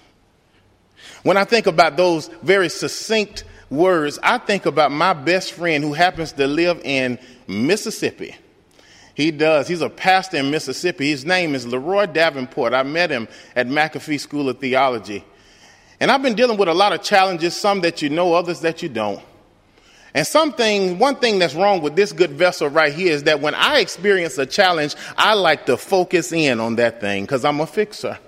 When 1.23 1.37
I 1.37 1.45
think 1.45 1.67
about 1.67 1.97
those 1.97 2.29
very 2.43 2.69
succinct 2.69 3.45
words, 3.71 4.19
I 4.23 4.39
think 4.39 4.67
about 4.67 4.93
my 4.93 5.15
best 5.15 5.53
friend 5.53 5.83
who 5.83 5.93
happens 5.95 6.33
to 6.33 6.47
live 6.47 6.81
in 6.85 7.19
Mississippi. 7.47 8.37
He 9.15 9.31
does. 9.31 9.69
He's 9.69 9.81
a 9.81 9.89
pastor 9.89 10.39
in 10.39 10.51
Mississippi. 10.51 11.09
His 11.09 11.25
name 11.25 11.55
is 11.55 11.67
Leroy 11.67 12.07
Davenport. 12.07 12.75
I 12.75 12.83
met 12.83 13.11
him 13.11 13.29
at 13.55 13.69
McAfee 13.69 14.19
School 14.19 14.49
of 14.49 14.59
Theology. 14.59 15.25
And 16.01 16.11
I've 16.11 16.23
been 16.23 16.35
dealing 16.35 16.59
with 16.59 16.69
a 16.69 16.75
lot 16.75 16.93
of 16.93 17.03
challenges, 17.03 17.57
some 17.57 17.81
that 17.83 18.03
you 18.03 18.11
know, 18.11 18.35
others 18.35 18.61
that 18.61 18.83
you 18.83 18.89
don't. 18.89 19.23
And 20.15 20.27
something, 20.27 20.99
one 20.99 21.17
thing 21.17 21.39
that's 21.39 21.55
wrong 21.55 21.81
with 21.81 21.97
this 21.97 22.13
good 22.13 22.33
vessel 22.33 22.69
right 22.69 22.93
here 22.93 23.13
is 23.13 23.25
that 23.25 23.41
when 23.41 23.55
I 23.55 23.81
experience 23.81 24.39
a 24.39 24.47
challenge, 24.47 24.95
I 25.17 25.35
like 25.35 25.67
to 25.67 25.77
focus 25.77 26.33
in 26.33 26.61
on 26.61 26.77
that 26.77 27.01
thing 27.01 27.25
because 27.25 27.45
I'm 27.45 27.61
a 27.61 27.67
fixer. 27.67 28.19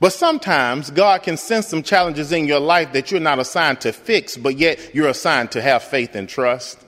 But 0.00 0.12
sometimes 0.12 0.90
God 0.90 1.22
can 1.22 1.36
send 1.36 1.64
some 1.64 1.82
challenges 1.82 2.32
in 2.32 2.46
your 2.46 2.60
life 2.60 2.92
that 2.92 3.10
you're 3.10 3.20
not 3.20 3.38
assigned 3.38 3.80
to 3.82 3.92
fix, 3.92 4.36
but 4.36 4.58
yet 4.58 4.94
you're 4.94 5.08
assigned 5.08 5.52
to 5.52 5.62
have 5.62 5.82
faith 5.82 6.14
and 6.14 6.28
trust. 6.28 6.83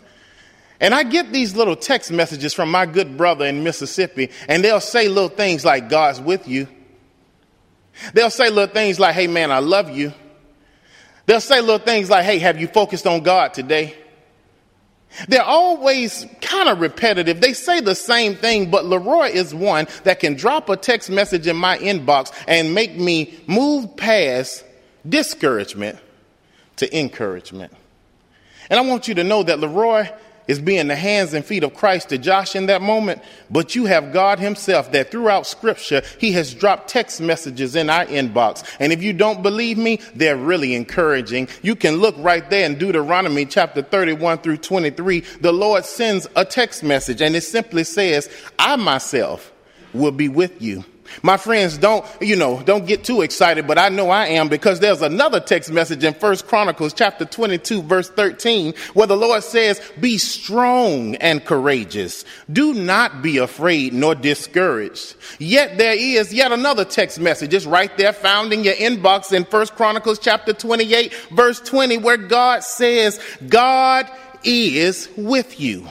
And 0.81 0.95
I 0.95 1.05
get 1.05 1.33
these 1.33 1.57
little 1.57 1.77
text 1.77 2.11
messages 2.11 2.53
from 2.53 2.71
my 2.71 2.87
good 2.87 3.17
brother 3.17 3.47
in 3.47 3.65
Mississippi, 3.65 4.31
and 4.49 4.63
they'll 4.63 4.81
say 4.81 5.09
little 5.09 5.31
things 5.31 5.65
like, 5.65 5.89
God's 5.89 6.21
with 6.21 6.47
you. 6.47 6.69
They'll 8.13 8.31
say 8.31 8.51
little 8.51 8.73
things 8.73 9.01
like, 9.01 9.15
hey 9.15 9.27
man, 9.27 9.51
I 9.51 9.61
love 9.61 9.91
you. 9.91 10.13
They'll 11.25 11.41
say 11.41 11.61
little 11.61 11.79
things 11.79 12.11
like, 12.11 12.25
hey, 12.25 12.39
have 12.39 12.61
you 12.61 12.69
focused 12.69 13.07
on 13.07 13.23
God 13.23 13.55
today? 13.55 13.97
They're 15.29 15.43
always 15.43 16.27
kind 16.43 16.69
of 16.69 16.81
repetitive. 16.81 17.41
They 17.41 17.55
say 17.55 17.81
the 17.81 17.95
same 17.95 18.35
thing, 18.35 18.71
but 18.71 18.85
Leroy 18.85 19.29
is 19.29 19.55
one 19.55 19.87
that 20.05 20.21
can 20.21 20.35
drop 20.35 20.69
a 20.69 20.77
text 20.77 21.09
message 21.09 21.47
in 21.47 21.57
my 21.57 21.79
inbox 21.79 22.33
and 22.47 22.75
make 22.75 22.97
me 22.97 23.39
move 23.47 23.97
past 23.97 24.65
discouragement 25.09 25.99
to 26.77 26.99
encouragement. 26.99 27.73
And 28.69 28.79
I 28.79 28.83
want 28.83 29.09
you 29.09 29.15
to 29.15 29.25
know 29.25 29.43
that 29.43 29.59
Leroy 29.59 30.09
is 30.47 30.59
being 30.59 30.89
the 30.89 30.97
hands 30.97 31.35
and 31.35 31.45
feet 31.45 31.65
of 31.65 31.75
Christ 31.75 32.11
to 32.11 32.19
Josh 32.19 32.55
in 32.57 32.67
that 32.67 32.83
moment, 32.83 33.23
but 33.51 33.75
you 33.75 33.87
have 33.87 34.13
God 34.13 34.39
Himself 34.39 34.93
that 34.93 35.11
throughout 35.11 35.47
Scripture, 35.47 36.03
He 36.19 36.33
has 36.33 36.55
dropped 36.55 36.89
text 36.89 37.21
messages 37.21 37.77
in 37.77 37.91
our 37.91 38.07
inbox. 38.07 38.65
And 38.81 38.93
if 38.93 39.03
you 39.03 39.13
don't 39.13 39.43
believe 39.43 39.79
me, 39.79 40.01
they're 40.15 40.37
really 40.37 40.75
encouraging. 40.75 41.49
You 41.63 41.77
can 41.77 41.97
look 41.97 42.15
right 42.19 42.49
there 42.51 42.67
in 42.67 42.79
Deuteronomy 42.79 43.47
chapter 43.47 43.83
31 43.83 44.39
through 44.39 44.59
23. 44.59 45.21
The 45.41 45.53
Lord 45.53 45.85
sends 45.85 46.27
a 46.37 46.45
text 46.45 46.83
message, 46.83 47.21
and 47.21 47.37
it 47.37 47.43
simply 47.43 47.85
says, 47.85 48.31
I 48.59 48.77
myself 48.77 49.53
will 49.93 50.13
be 50.13 50.29
with 50.29 50.61
you 50.61 50.85
my 51.23 51.37
friends, 51.37 51.79
don't, 51.79 52.05
you 52.21 52.37
know, 52.37 52.63
don't 52.63 52.87
get 52.87 53.05
too 53.05 53.23
excited, 53.23 53.67
but 53.67 53.79
I 53.79 53.89
know 53.89 54.11
I 54.11 54.27
am 54.27 54.49
because 54.49 54.81
there's 54.81 55.03
another 55.03 55.41
text 55.41 55.71
message 55.71 56.05
in 56.05 56.15
First 56.15 56.47
Chronicles 56.47 56.93
chapter 56.93 57.25
22 57.25 57.83
verse 57.83 58.09
13 58.11 58.75
where 58.95 59.07
the 59.07 59.17
Lord 59.17 59.43
says, 59.43 59.81
be 60.01 60.19
strong 60.19 61.17
and 61.17 61.45
courageous. 61.45 62.25
Do 62.53 62.75
not 62.75 63.23
be 63.23 63.39
afraid 63.39 63.93
nor 63.93 64.15
discouraged. 64.15 65.17
Yet 65.39 65.79
there 65.79 65.97
is 65.97 66.33
yet 66.33 66.53
another 66.53 66.85
text 66.85 67.21
message. 67.21 67.55
It's 67.55 67.67
right 67.67 67.97
there 67.97 68.13
found 68.13 68.53
in 68.53 68.65
your 68.65 68.75
inbox 68.75 69.33
in 69.33 69.45
First 69.45 69.75
Chronicles 69.75 70.19
chapter 70.19 70.53
28 70.53 71.15
verse 71.33 71.61
20 71.61 71.99
where 71.99 72.17
God 72.17 72.63
says, 72.63 73.21
God 73.49 74.11
is 74.45 75.09
with 75.17 75.61
you. 75.61 75.87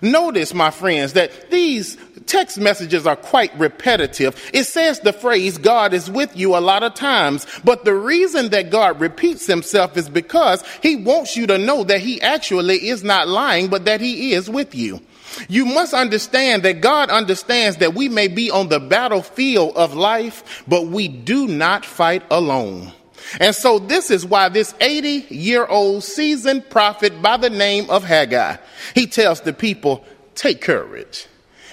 Notice, 0.00 0.54
my 0.54 0.70
friends, 0.70 1.14
that 1.14 1.50
these 1.50 1.96
text 2.26 2.58
messages 2.58 3.06
are 3.06 3.16
quite 3.16 3.56
repetitive. 3.58 4.50
It 4.52 4.64
says 4.64 5.00
the 5.00 5.12
phrase, 5.12 5.58
God 5.58 5.94
is 5.94 6.10
with 6.10 6.36
you 6.36 6.56
a 6.56 6.60
lot 6.60 6.82
of 6.82 6.94
times, 6.94 7.46
but 7.64 7.84
the 7.84 7.94
reason 7.94 8.50
that 8.50 8.70
God 8.70 9.00
repeats 9.00 9.46
himself 9.46 9.96
is 9.96 10.08
because 10.08 10.64
he 10.82 10.96
wants 10.96 11.36
you 11.36 11.46
to 11.46 11.58
know 11.58 11.84
that 11.84 12.00
he 12.00 12.20
actually 12.20 12.88
is 12.88 13.02
not 13.02 13.28
lying, 13.28 13.68
but 13.68 13.84
that 13.84 14.00
he 14.00 14.32
is 14.32 14.48
with 14.48 14.74
you. 14.74 15.00
You 15.48 15.64
must 15.64 15.94
understand 15.94 16.62
that 16.64 16.80
God 16.80 17.10
understands 17.10 17.78
that 17.78 17.94
we 17.94 18.08
may 18.08 18.28
be 18.28 18.50
on 18.50 18.68
the 18.68 18.80
battlefield 18.80 19.76
of 19.76 19.94
life, 19.94 20.62
but 20.68 20.88
we 20.88 21.08
do 21.08 21.46
not 21.48 21.84
fight 21.84 22.22
alone. 22.30 22.92
And 23.40 23.54
so 23.54 23.78
this 23.78 24.10
is 24.10 24.26
why 24.26 24.48
this 24.48 24.74
80 24.80 25.26
year 25.34 25.64
old 25.66 26.04
seasoned 26.04 26.68
prophet 26.68 27.22
by 27.22 27.36
the 27.36 27.50
name 27.50 27.88
of 27.88 28.04
Haggai, 28.04 28.56
he 28.94 29.06
tells 29.06 29.40
the 29.40 29.52
people, 29.52 30.04
take 30.34 30.60
courage. 30.60 31.26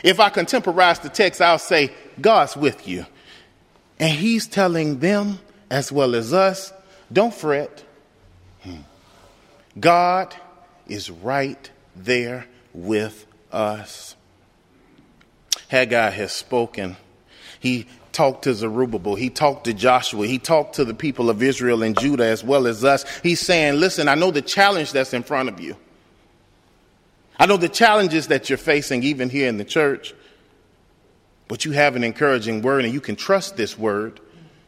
If 0.03 0.20
I 0.20 0.29
contemporize 0.29 1.00
the 1.00 1.10
text, 1.10 1.41
I'll 1.41 1.60
say, 1.60 1.91
God's 2.20 2.56
with 2.56 2.88
you. 2.88 3.06
And 4.00 4.13
he's 4.13 4.48
telling 4.48 5.00
them, 5.00 5.39
as 5.70 5.91
well 5.91 6.15
as 6.15 6.34
us, 6.34 6.74
don't 7.12 7.34
fret. 7.34 7.84
Hmm. 8.62 8.77
God 9.79 10.36
is 10.88 11.10
right 11.12 11.70
there 11.96 12.46
with 12.74 13.25
us. 13.51 14.15
Haggai 15.68 16.10
has 16.10 16.34
spoken. 16.34 16.98
He 17.60 17.88
talked 18.12 18.44
to 18.44 18.53
Zerubbabel. 18.53 19.15
He 19.15 19.29
talked 19.29 19.65
to 19.65 19.74
Joshua. 19.74 20.25
He 20.25 20.39
talked 20.39 20.75
to 20.75 20.86
the 20.86 20.94
people 20.94 21.29
of 21.29 21.44
Israel 21.44 21.84
and 21.84 21.98
Judah 22.00 22.25
as 22.25 22.44
well 22.44 22.68
as 22.68 22.84
us. 22.84 23.06
He's 23.20 23.39
saying, 23.39 23.79
listen, 23.79 24.08
I 24.08 24.15
know 24.15 24.32
the 24.32 24.41
challenge 24.41 24.91
that's 24.91 25.13
in 25.13 25.24
front 25.24 25.50
of 25.50 25.60
you. 25.60 25.75
I 27.39 27.46
know 27.46 27.55
the 27.55 27.69
challenges 27.69 28.27
that 28.27 28.50
you're 28.50 28.58
facing 28.58 29.03
even 29.03 29.29
here 29.29 29.48
in 29.48 29.58
the 29.58 29.63
church, 29.63 30.13
but 31.48 31.63
you 31.63 31.72
have 31.72 31.96
an 31.96 32.03
encouraging 32.03 32.62
word 32.62 32.84
and 32.84 32.93
you 32.93 33.00
can 33.00 33.15
trust 33.15 33.55
this 33.55 33.77
word 33.77 34.19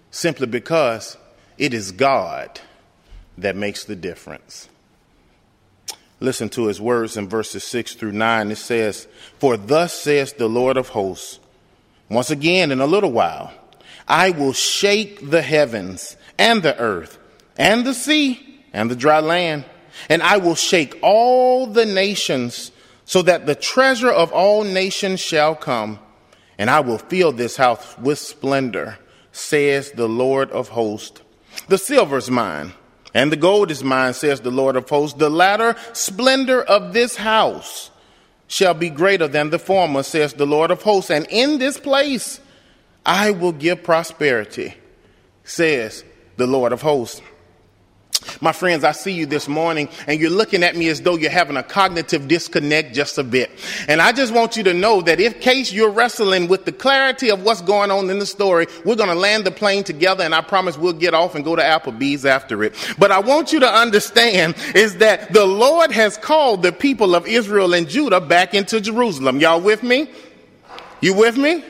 simply 0.09 0.47
because 0.47 1.17
it 1.57 1.73
is 1.73 1.91
God 1.91 2.61
that 3.37 3.57
makes 3.57 3.83
the 3.83 3.95
difference. 3.95 4.69
Listen 6.21 6.49
to 6.49 6.67
his 6.67 6.79
words 6.79 7.17
in 7.17 7.27
verses 7.27 7.63
6 7.65 7.95
through 7.95 8.13
9. 8.13 8.51
It 8.51 8.57
says, 8.57 9.07
For 9.39 9.57
thus 9.57 9.93
says 9.93 10.33
the 10.33 10.47
Lord 10.47 10.77
of 10.77 10.89
hosts, 10.89 11.39
once 12.09 12.29
again 12.29 12.71
in 12.71 12.79
a 12.79 12.85
little 12.85 13.11
while, 13.11 13.51
I 14.07 14.29
will 14.31 14.53
shake 14.53 15.29
the 15.29 15.41
heavens 15.41 16.15
and 16.37 16.61
the 16.63 16.77
earth 16.77 17.17
and 17.57 17.85
the 17.85 17.93
sea 17.93 18.63
and 18.71 18.89
the 18.89 18.95
dry 18.95 19.19
land 19.19 19.65
and 20.10 20.21
I 20.21 20.38
will 20.38 20.55
shake 20.55 20.98
all 21.01 21.67
the 21.67 21.86
nations 21.86 22.71
so 23.05 23.21
that 23.24 23.45
the 23.45 23.55
treasure 23.55 24.10
of 24.10 24.31
all 24.31 24.63
nations 24.63 25.19
shall 25.19 25.55
come, 25.55 26.00
and 26.57 26.69
I 26.69 26.79
will 26.79 26.98
fill 26.98 27.31
this 27.31 27.57
house 27.57 27.98
with 27.98 28.19
splendor, 28.19 28.98
says 29.31 29.91
the 29.91 30.07
Lord 30.07 30.50
of 30.51 30.69
hosts. 30.69 31.21
The 31.67 31.77
silver 31.77 32.17
is 32.17 32.31
mine, 32.31 32.74
and 33.13 33.31
the 33.31 33.38
gold 33.38 33.71
is 33.71 33.83
mine, 33.83 34.13
says 34.13 34.41
the 34.41 34.51
Lord 34.51 34.75
of 34.75 34.89
hosts. 34.89 35.17
The 35.17 35.29
latter 35.29 35.75
splendor 35.93 36.62
of 36.62 36.93
this 36.93 37.15
house 37.17 37.91
shall 38.48 38.74
be 38.74 38.89
greater 38.89 39.27
than 39.27 39.50
the 39.50 39.60
former, 39.60 40.03
says 40.03 40.33
the 40.33 40.45
Lord 40.45 40.71
of 40.71 40.81
hosts. 40.81 41.10
And 41.12 41.25
in 41.29 41.57
this 41.57 41.77
place 41.77 42.39
I 43.05 43.31
will 43.31 43.53
give 43.53 43.83
prosperity, 43.83 44.75
says 45.43 46.03
the 46.38 46.48
Lord 46.48 46.71
of 46.71 46.81
hosts. 46.81 47.21
My 48.39 48.51
friends, 48.51 48.83
I 48.83 48.91
see 48.91 49.13
you 49.13 49.25
this 49.25 49.47
morning 49.47 49.89
and 50.07 50.19
you're 50.19 50.29
looking 50.29 50.63
at 50.63 50.75
me 50.75 50.89
as 50.89 51.01
though 51.01 51.15
you're 51.15 51.31
having 51.31 51.57
a 51.57 51.63
cognitive 51.63 52.27
disconnect 52.27 52.93
just 52.93 53.17
a 53.17 53.23
bit. 53.23 53.51
And 53.87 54.01
I 54.01 54.11
just 54.11 54.33
want 54.33 54.57
you 54.57 54.63
to 54.63 54.73
know 54.73 55.01
that 55.01 55.19
if 55.19 55.41
case 55.41 55.71
you're 55.71 55.89
wrestling 55.89 56.47
with 56.47 56.65
the 56.65 56.71
clarity 56.71 57.29
of 57.29 57.43
what's 57.43 57.61
going 57.61 57.91
on 57.91 58.09
in 58.09 58.19
the 58.19 58.25
story, 58.25 58.67
we're 58.85 58.95
going 58.95 59.09
to 59.09 59.15
land 59.15 59.45
the 59.45 59.51
plane 59.51 59.83
together 59.83 60.23
and 60.23 60.35
I 60.35 60.41
promise 60.41 60.77
we'll 60.77 60.93
get 60.93 61.13
off 61.13 61.35
and 61.35 61.43
go 61.43 61.55
to 61.55 61.61
Applebee's 61.61 62.25
after 62.25 62.63
it. 62.63 62.75
But 62.97 63.11
I 63.11 63.19
want 63.19 63.53
you 63.53 63.59
to 63.61 63.69
understand 63.69 64.55
is 64.75 64.97
that 64.97 65.33
the 65.33 65.45
Lord 65.45 65.91
has 65.91 66.17
called 66.17 66.63
the 66.63 66.71
people 66.71 67.15
of 67.15 67.27
Israel 67.27 67.73
and 67.73 67.87
Judah 67.87 68.21
back 68.21 68.53
into 68.53 68.79
Jerusalem. 68.81 69.39
Y'all 69.39 69.61
with 69.61 69.83
me? 69.83 70.09
You 71.01 71.13
with 71.15 71.37
me? 71.37 71.63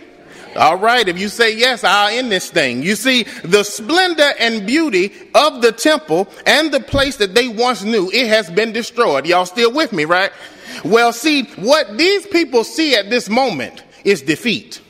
All 0.56 0.78
right, 0.78 1.08
if 1.08 1.18
you 1.18 1.30
say 1.30 1.56
yes, 1.56 1.84
I'll 1.84 2.10
end 2.10 2.32
this 2.32 2.50
thing. 2.50 2.84
You 2.84 2.96
see, 2.96 3.24
the 3.44 3.64
splendor 3.64 4.30
and 4.40 4.68
beauty 4.68 5.14
of 5.34 5.62
the 5.62 5.72
temple 5.72 6.28
and 6.46 6.72
the 6.74 6.80
place 6.82 7.18
that 7.18 7.34
they 7.34 7.48
once 7.48 7.84
knew, 7.84 8.10
it 8.12 8.28
has 8.28 8.50
been 8.50 8.72
destroyed. 8.74 9.26
Y'all 9.26 9.46
still 9.46 9.74
with 9.74 9.94
me, 9.94 10.06
right? 10.06 10.32
Well, 10.84 11.14
see, 11.14 11.44
what 11.56 11.98
these 11.98 12.28
people 12.28 12.64
see 12.64 12.96
at 12.96 13.10
this 13.10 13.30
moment 13.30 13.84
is 14.04 14.22
defeat. 14.22 14.82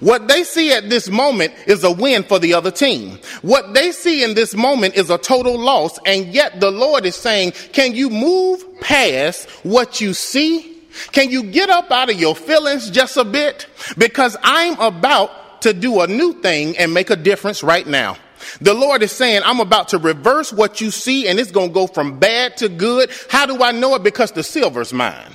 What 0.00 0.28
they 0.28 0.42
see 0.44 0.72
at 0.72 0.88
this 0.88 1.08
moment 1.08 1.52
is 1.66 1.84
a 1.84 1.92
win 1.92 2.24
for 2.24 2.38
the 2.38 2.54
other 2.54 2.70
team. 2.70 3.18
What 3.42 3.74
they 3.74 3.92
see 3.92 4.24
in 4.24 4.34
this 4.34 4.54
moment 4.54 4.94
is 4.96 5.10
a 5.10 5.18
total 5.18 5.58
loss. 5.58 5.98
And 6.06 6.26
yet 6.26 6.60
the 6.60 6.70
Lord 6.70 7.04
is 7.04 7.16
saying, 7.16 7.52
can 7.72 7.94
you 7.94 8.10
move 8.10 8.64
past 8.80 9.48
what 9.64 10.00
you 10.00 10.14
see 10.14 10.73
can 11.12 11.30
you 11.30 11.42
get 11.42 11.70
up 11.70 11.90
out 11.90 12.10
of 12.10 12.18
your 12.18 12.34
feelings 12.34 12.90
just 12.90 13.16
a 13.16 13.24
bit? 13.24 13.66
Because 13.98 14.36
I'm 14.42 14.78
about 14.80 15.62
to 15.62 15.72
do 15.72 16.00
a 16.00 16.06
new 16.06 16.34
thing 16.40 16.76
and 16.78 16.92
make 16.92 17.10
a 17.10 17.16
difference 17.16 17.62
right 17.62 17.86
now. 17.86 18.16
The 18.60 18.74
Lord 18.74 19.02
is 19.02 19.12
saying, 19.12 19.42
I'm 19.44 19.60
about 19.60 19.88
to 19.88 19.98
reverse 19.98 20.52
what 20.52 20.80
you 20.80 20.90
see 20.90 21.26
and 21.28 21.38
it's 21.38 21.50
going 21.50 21.68
to 21.68 21.74
go 21.74 21.86
from 21.86 22.18
bad 22.18 22.56
to 22.58 22.68
good. 22.68 23.10
How 23.30 23.46
do 23.46 23.62
I 23.62 23.72
know 23.72 23.94
it? 23.94 24.02
Because 24.02 24.32
the 24.32 24.42
silver's 24.42 24.92
mine. 24.92 25.34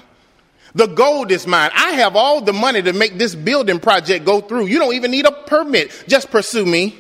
The 0.75 0.87
gold 0.87 1.31
is 1.31 1.47
mine. 1.47 1.71
I 1.73 1.91
have 1.91 2.15
all 2.15 2.41
the 2.41 2.53
money 2.53 2.81
to 2.83 2.93
make 2.93 3.17
this 3.17 3.33
building 3.33 3.79
project 3.79 4.25
go 4.25 4.41
through. 4.41 4.67
You 4.67 4.77
don't 4.77 4.93
even 4.93 5.11
need 5.11 5.25
a 5.25 5.31
permit. 5.31 6.05
Just 6.07 6.29
pursue 6.29 6.65
me. 6.65 6.95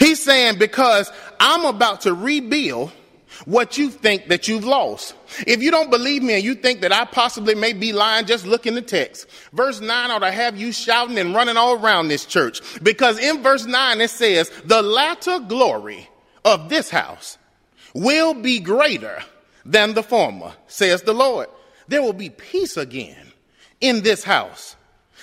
He's 0.00 0.22
saying, 0.22 0.58
because 0.58 1.12
I'm 1.38 1.64
about 1.64 2.02
to 2.02 2.14
rebuild 2.14 2.90
what 3.44 3.76
you 3.76 3.90
think 3.90 4.28
that 4.28 4.48
you've 4.48 4.64
lost. 4.64 5.14
If 5.46 5.62
you 5.62 5.70
don't 5.70 5.90
believe 5.90 6.22
me 6.22 6.34
and 6.34 6.44
you 6.44 6.54
think 6.54 6.80
that 6.80 6.92
I 6.92 7.04
possibly 7.04 7.54
may 7.54 7.72
be 7.72 7.92
lying, 7.92 8.26
just 8.26 8.46
look 8.46 8.66
in 8.66 8.74
the 8.74 8.82
text. 8.82 9.26
Verse 9.52 9.80
9 9.80 10.10
ought 10.10 10.20
to 10.20 10.30
have 10.30 10.56
you 10.56 10.72
shouting 10.72 11.18
and 11.18 11.34
running 11.34 11.56
all 11.56 11.74
around 11.74 12.08
this 12.08 12.24
church. 12.24 12.60
Because 12.82 13.18
in 13.18 13.42
verse 13.42 13.66
9 13.66 14.00
it 14.00 14.10
says, 14.10 14.50
the 14.64 14.82
latter 14.82 15.40
glory 15.40 16.08
of 16.44 16.68
this 16.68 16.90
house 16.90 17.38
will 17.94 18.34
be 18.34 18.60
greater 18.60 19.22
than 19.64 19.94
the 19.94 20.02
former, 20.02 20.52
says 20.66 21.02
the 21.02 21.14
Lord. 21.14 21.48
There 21.88 22.02
will 22.02 22.12
be 22.12 22.30
peace 22.30 22.76
again 22.76 23.32
in 23.80 24.02
this 24.02 24.24
house. 24.24 24.76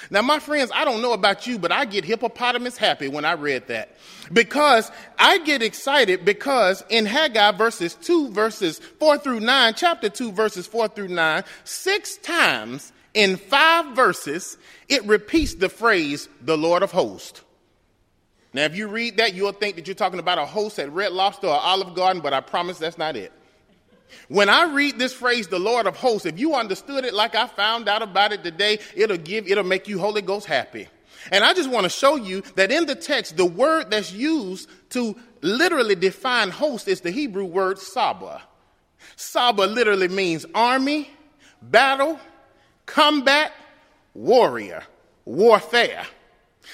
Now, 0.09 0.21
my 0.21 0.39
friends, 0.39 0.71
I 0.73 0.85
don't 0.85 1.01
know 1.01 1.13
about 1.13 1.45
you, 1.47 1.59
but 1.59 1.71
I 1.71 1.85
get 1.85 2.03
hippopotamus 2.05 2.77
happy 2.77 3.07
when 3.07 3.25
I 3.25 3.33
read 3.33 3.67
that 3.67 3.95
because 4.33 4.91
I 5.19 5.39
get 5.39 5.61
excited 5.61 6.25
because 6.25 6.83
in 6.89 7.05
Haggai 7.05 7.51
verses 7.51 7.95
2 7.95 8.29
verses 8.31 8.79
4 8.79 9.17
through 9.19 9.41
9, 9.41 9.73
chapter 9.75 10.09
2 10.09 10.31
verses 10.31 10.67
4 10.67 10.87
through 10.89 11.09
9, 11.09 11.43
six 11.63 12.17
times 12.17 12.91
in 13.13 13.37
five 13.37 13.95
verses, 13.95 14.57
it 14.87 15.03
repeats 15.05 15.55
the 15.55 15.69
phrase, 15.69 16.29
the 16.41 16.57
Lord 16.57 16.83
of 16.83 16.91
hosts. 16.91 17.41
Now, 18.53 18.63
if 18.63 18.75
you 18.75 18.87
read 18.87 19.17
that, 19.17 19.33
you'll 19.33 19.53
think 19.53 19.77
that 19.77 19.87
you're 19.87 19.95
talking 19.95 20.19
about 20.19 20.37
a 20.37 20.45
host 20.45 20.77
at 20.79 20.91
Red 20.91 21.13
Lobster 21.13 21.47
or 21.47 21.59
Olive 21.59 21.93
Garden, 21.95 22.21
but 22.21 22.33
I 22.33 22.41
promise 22.41 22.77
that's 22.77 22.97
not 22.97 23.15
it. 23.15 23.31
When 24.27 24.49
I 24.49 24.73
read 24.73 24.99
this 24.99 25.13
phrase, 25.13 25.47
the 25.47 25.59
Lord 25.59 25.87
of 25.87 25.95
hosts, 25.95 26.25
if 26.25 26.39
you 26.39 26.55
understood 26.55 27.05
it 27.05 27.13
like 27.13 27.35
I 27.35 27.47
found 27.47 27.87
out 27.87 28.01
about 28.01 28.31
it 28.33 28.43
today, 28.43 28.79
it'll 28.95 29.17
give, 29.17 29.47
it'll 29.47 29.63
make 29.63 29.87
you 29.87 29.99
Holy 29.99 30.21
Ghost 30.21 30.45
happy. 30.45 30.87
And 31.31 31.43
I 31.43 31.53
just 31.53 31.69
want 31.69 31.83
to 31.83 31.89
show 31.89 32.15
you 32.15 32.41
that 32.55 32.71
in 32.71 32.85
the 32.85 32.95
text, 32.95 33.37
the 33.37 33.45
word 33.45 33.91
that's 33.91 34.11
used 34.11 34.69
to 34.91 35.15
literally 35.41 35.95
define 35.95 36.49
host 36.49 36.87
is 36.87 37.01
the 37.01 37.11
Hebrew 37.11 37.45
word 37.45 37.77
Saba. 37.79 38.41
Saba 39.15 39.63
literally 39.63 40.07
means 40.07 40.45
army, 40.55 41.09
battle, 41.61 42.19
combat, 42.85 43.51
warrior, 44.13 44.83
warfare. 45.25 46.05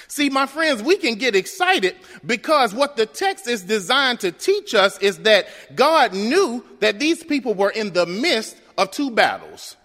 See, 0.08 0.30
my 0.30 0.46
friends, 0.46 0.82
we 0.84 0.98
can 0.98 1.16
get 1.16 1.36
excited 1.36 1.96
because 2.26 2.74
what 2.74 2.96
the 2.96 3.06
text 3.06 3.48
is 3.48 3.64
designed 3.64 4.20
to 4.22 4.32
teach 4.32 4.74
us 4.74 4.98
is 5.00 5.20
that 5.20 5.48
God 5.76 6.14
knew 6.14 6.64
that 6.80 7.00
these 7.00 7.24
people 7.24 7.54
were 7.54 7.70
in 7.72 7.94
the 7.94 8.06
midst 8.06 8.58
of 8.78 8.92
two 8.92 9.12
battles. 9.12 9.76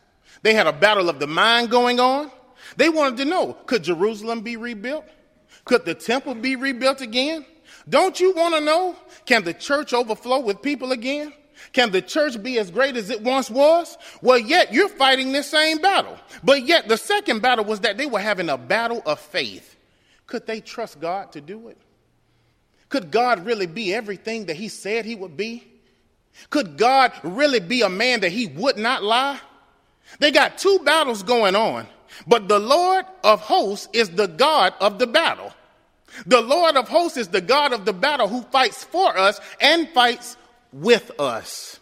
They 0.43 0.55
had 0.55 0.67
a 0.67 0.73
battle 0.73 1.09
of 1.09 1.19
the 1.19 1.27
mind 1.27 1.71
going 1.71 2.01
on. 2.01 2.31
They 2.77 2.89
wanted 2.89 3.19
to 3.19 3.25
know, 3.25 3.55
could 3.67 3.85
Jerusalem 3.85 4.41
be 4.41 4.57
rebuilt? 4.57 5.05
Could 5.65 5.85
the 5.85 5.95
temple 5.95 6.35
be 6.35 6.57
rebuilt 6.57 7.01
again? 7.01 7.47
Don't 7.89 8.19
you 8.21 8.33
want 8.33 8.55
to 8.55 8.61
know? 8.61 8.97
Can 9.27 9.45
the 9.45 9.55
church 9.55 9.93
overflow 9.93 10.41
with 10.41 10.63
people 10.63 10.93
again? 10.93 11.33
Can 11.73 11.91
the 11.91 12.03
church 12.03 12.43
be 12.43 12.59
as 12.59 12.71
great 12.71 12.97
as 12.97 13.11
it 13.11 13.23
once 13.23 13.51
was? 13.51 13.97
Well, 14.21 14.39
yet 14.39 14.73
you're 14.73 14.89
fighting 14.89 15.33
this 15.33 15.49
same 15.49 15.79
battle. 15.79 16.19
But 16.43 16.67
yet 16.67 16.89
the 16.89 16.97
second 16.97 17.41
battle 17.41 17.65
was 17.65 17.81
that 17.81 17.97
they 17.97 18.07
were 18.07 18.21
having 18.21 18.49
a 18.49 18.59
battle 18.59 19.03
of 19.07 19.21
faith. 19.21 19.77
Could 20.33 20.47
they 20.47 20.63
trust 20.63 20.99
God 20.99 21.33
to 21.33 21.43
do 21.43 21.69
it? 21.69 21.77
Could 22.89 23.11
God 23.11 23.45
really 23.45 23.67
be 23.67 23.93
everything 23.93 24.47
that 24.47 24.57
He 24.57 24.69
said 24.69 25.05
He 25.05 25.15
would 25.15 25.37
be? 25.37 25.63
Could 26.49 26.79
God 26.79 27.13
really 27.23 27.61
be 27.61 27.83
a 27.83 27.91
man 27.91 28.21
that 28.21 28.33
He 28.33 28.47
would 28.47 28.79
not 28.79 29.03
lie? 29.03 29.39
They 30.21 30.31
got 30.31 30.57
two 30.57 30.79
battles 30.87 31.23
going 31.23 31.55
on, 31.55 31.87
but 32.27 32.49
the 32.49 32.59
Lord 32.59 33.05
of 33.23 33.43
hosts 33.43 33.91
is 33.93 34.09
the 34.09 34.27
God 34.27 34.73
of 34.81 34.99
the 34.99 35.07
battle. 35.07 35.53
The 36.25 36.41
Lord 36.41 36.79
of 36.79 36.89
hosts 36.89 37.19
is 37.19 37.29
the 37.29 37.43
God 37.43 37.75
of 37.75 37.85
the 37.85 37.93
battle 37.93 38.27
who 38.27 38.41
fights 38.41 38.85
for 38.85 39.15
us 39.19 39.39
and 39.61 39.87
fights 39.91 40.39
with 40.73 41.11
us. 41.21 41.79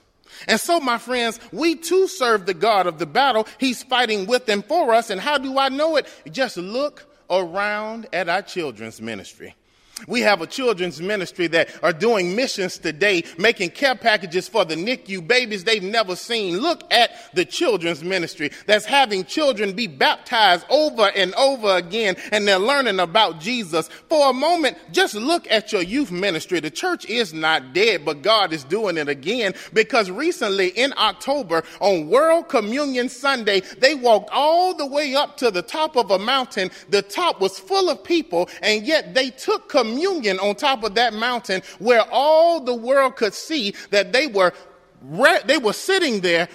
And 0.49 0.59
so, 0.59 0.81
my 0.81 0.99
friends, 0.99 1.39
we 1.53 1.77
too 1.77 2.09
serve 2.09 2.47
the 2.47 2.55
God 2.55 2.89
of 2.89 2.99
the 2.99 3.07
battle. 3.07 3.47
He's 3.59 3.85
fighting 3.85 4.27
with 4.27 4.49
and 4.49 4.65
for 4.65 4.93
us. 4.93 5.09
And 5.09 5.21
how 5.21 5.39
do 5.39 5.57
I 5.57 5.69
know 5.69 5.95
it? 5.95 6.09
Just 6.33 6.57
look 6.57 7.07
around 7.31 8.09
at 8.13 8.29
our 8.29 8.43
children's 8.43 9.01
ministry. 9.01 9.55
We 10.07 10.21
have 10.23 10.41
a 10.41 10.47
children's 10.47 11.01
ministry 11.01 11.47
that 11.49 11.71
are 11.83 11.93
doing 11.93 12.35
missions 12.35 12.79
today, 12.79 13.25
making 13.39 13.71
care 13.71 13.95
packages 13.95 14.49
for 14.49 14.65
the 14.65 14.75
NICU 14.75 15.27
babies 15.27 15.65
they've 15.65 15.83
never 15.83 16.17
seen. 16.17 16.59
Look 16.59 16.83
at 16.93 17.11
the 17.35 17.45
children's 17.45 18.03
ministry 18.03 18.51
that's 18.67 18.85
having 18.85 19.25
children 19.25 19.73
be 19.73 19.87
baptized 19.87 20.65
over 20.69 21.11
and 21.15 21.35
over 21.35 21.77
again 21.77 22.17
and 22.33 22.47
they're 22.47 22.59
learning 22.59 23.01
about 23.01 23.41
Jesus. 23.41 23.89
For 24.09 24.31
a 24.31 24.33
moment, 24.33 24.79
just 24.93 25.15
look 25.15 25.51
at 25.51 25.73
your 25.73 25.83
youth 25.83 26.11
ministry. 26.11 26.61
The 26.61 26.71
church 26.71 27.05
is 27.07 27.33
not 27.33 27.73
dead, 27.73 28.05
but 28.05 28.23
God 28.23 28.53
is 28.53 28.65
doing 28.65 28.97
it 28.97 29.09
again 29.09 29.55
because 29.73 30.11
recently 30.11 30.69
in 30.69 30.93
October 30.97 31.63
on 31.81 32.09
World 32.09 32.49
Communion 32.49 33.09
Sunday, 33.09 33.61
they 33.79 33.95
walked 33.95 34.31
all 34.33 34.75
the 34.75 34.87
way 34.87 35.15
up 35.15 35.37
to 35.39 35.51
the 35.51 35.63
top 35.63 35.97
of 35.97 36.11
a 36.11 36.19
mountain. 36.19 36.71
The 36.89 37.03
top 37.03 37.41
was 37.41 37.59
full 37.59 37.89
of 37.89 38.03
people 38.03 38.49
and 38.63 38.87
yet 38.87 39.15
they 39.15 39.31
took 39.31 39.69
communion 39.69 39.90
communion 39.91 40.39
on 40.39 40.55
top 40.55 40.85
of 40.85 40.95
that 40.95 41.13
mountain 41.15 41.63
where 41.79 42.03
all 42.11 42.61
the 42.61 42.75
world 42.75 43.17
could 43.17 43.35
see 43.35 43.75
that 43.91 44.13
they 44.13 44.27
were, 44.27 44.53
they 45.47 45.59
were 45.59 45.73
sitting 45.73 46.21
there 46.21 46.49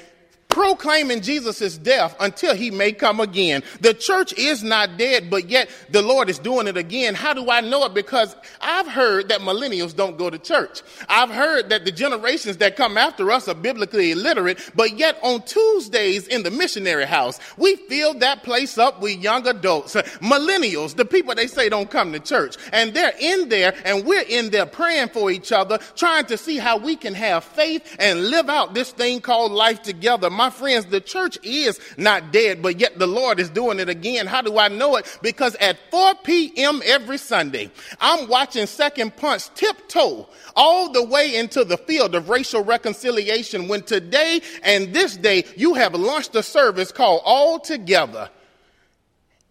proclaiming 0.55 1.19
Jesus' 1.19 1.77
death 1.77 2.15
until 2.17 2.55
he 2.55 2.71
may 2.71 2.93
come 2.93 3.19
again. 3.19 3.61
The 3.81 3.93
church 3.93 4.31
is 4.37 4.63
not 4.63 4.97
dead, 4.97 5.29
but 5.29 5.49
yet 5.49 5.69
the 5.89 6.01
Lord 6.01 6.29
is 6.29 6.39
doing 6.39 6.65
it 6.67 6.77
again. 6.77 7.13
How 7.13 7.33
do 7.33 7.51
I 7.51 7.59
know 7.59 7.83
it? 7.83 7.93
Because 7.93 8.37
I've 8.61 8.87
heard 8.87 9.27
that 9.27 9.41
millennials 9.41 9.93
don't 9.93 10.17
go 10.17 10.29
to 10.29 10.39
church. 10.39 10.81
I've 11.09 11.29
heard 11.29 11.67
that 11.71 11.83
the 11.83 11.91
generations 11.91 12.55
that 12.57 12.77
come 12.77 12.97
after 12.97 13.31
us 13.31 13.49
are 13.49 13.53
biblically 13.53 14.11
illiterate, 14.11 14.71
but 14.75 14.97
yet 14.97 15.19
on 15.23 15.41
Tuesdays 15.41 16.25
in 16.25 16.43
the 16.43 16.51
missionary 16.51 17.03
house, 17.03 17.37
we 17.57 17.75
fill 17.75 18.13
that 18.19 18.43
place 18.43 18.77
up 18.77 19.01
with 19.01 19.21
young 19.21 19.45
adults, 19.45 19.95
millennials, 20.21 20.95
the 20.95 21.03
people 21.03 21.35
they 21.35 21.47
say 21.47 21.67
don't 21.67 21.91
come 21.91 22.13
to 22.13 22.19
church. 22.21 22.55
And 22.71 22.93
they're 22.93 23.11
in 23.19 23.49
there 23.49 23.75
and 23.83 24.05
we're 24.05 24.23
in 24.29 24.51
there 24.51 24.65
praying 24.65 25.09
for 25.09 25.29
each 25.29 25.51
other, 25.51 25.79
trying 25.97 26.27
to 26.27 26.37
see 26.37 26.55
how 26.55 26.77
we 26.77 26.95
can 26.95 27.13
have 27.13 27.43
faith 27.43 27.97
and 27.99 28.29
live 28.29 28.47
out 28.47 28.73
this 28.73 28.91
thing 28.91 29.19
called 29.19 29.51
life 29.51 29.81
together. 29.81 30.29
My 30.29 30.44
my 30.45 30.51
friends, 30.51 30.85
the 30.85 31.01
church 31.01 31.39
is 31.41 31.79
not 31.97 32.31
dead, 32.31 32.61
but 32.61 32.79
yet 32.79 32.99
the 32.99 33.07
Lord 33.07 33.39
is 33.39 33.49
doing 33.49 33.79
it 33.79 33.89
again. 33.89 34.27
How 34.27 34.43
do 34.43 34.59
I 34.59 34.67
know 34.67 34.95
it? 34.95 35.17
Because 35.23 35.55
at 35.55 35.75
4 35.89 36.13
p.m. 36.23 36.81
every 36.85 37.17
Sunday, 37.17 37.71
I'm 37.99 38.27
watching 38.27 38.67
Second 38.67 39.15
Ponce 39.15 39.49
tiptoe 39.55 40.29
all 40.55 40.91
the 40.91 41.03
way 41.03 41.35
into 41.35 41.63
the 41.63 41.77
field 41.77 42.13
of 42.13 42.29
racial 42.29 42.63
reconciliation 42.63 43.67
when 43.67 43.81
today 43.81 44.39
and 44.61 44.93
this 44.93 45.17
day 45.17 45.45
you 45.57 45.73
have 45.73 45.95
launched 45.95 46.35
a 46.35 46.43
service 46.43 46.91
called 46.91 47.21
All 47.25 47.59
Together 47.59 48.29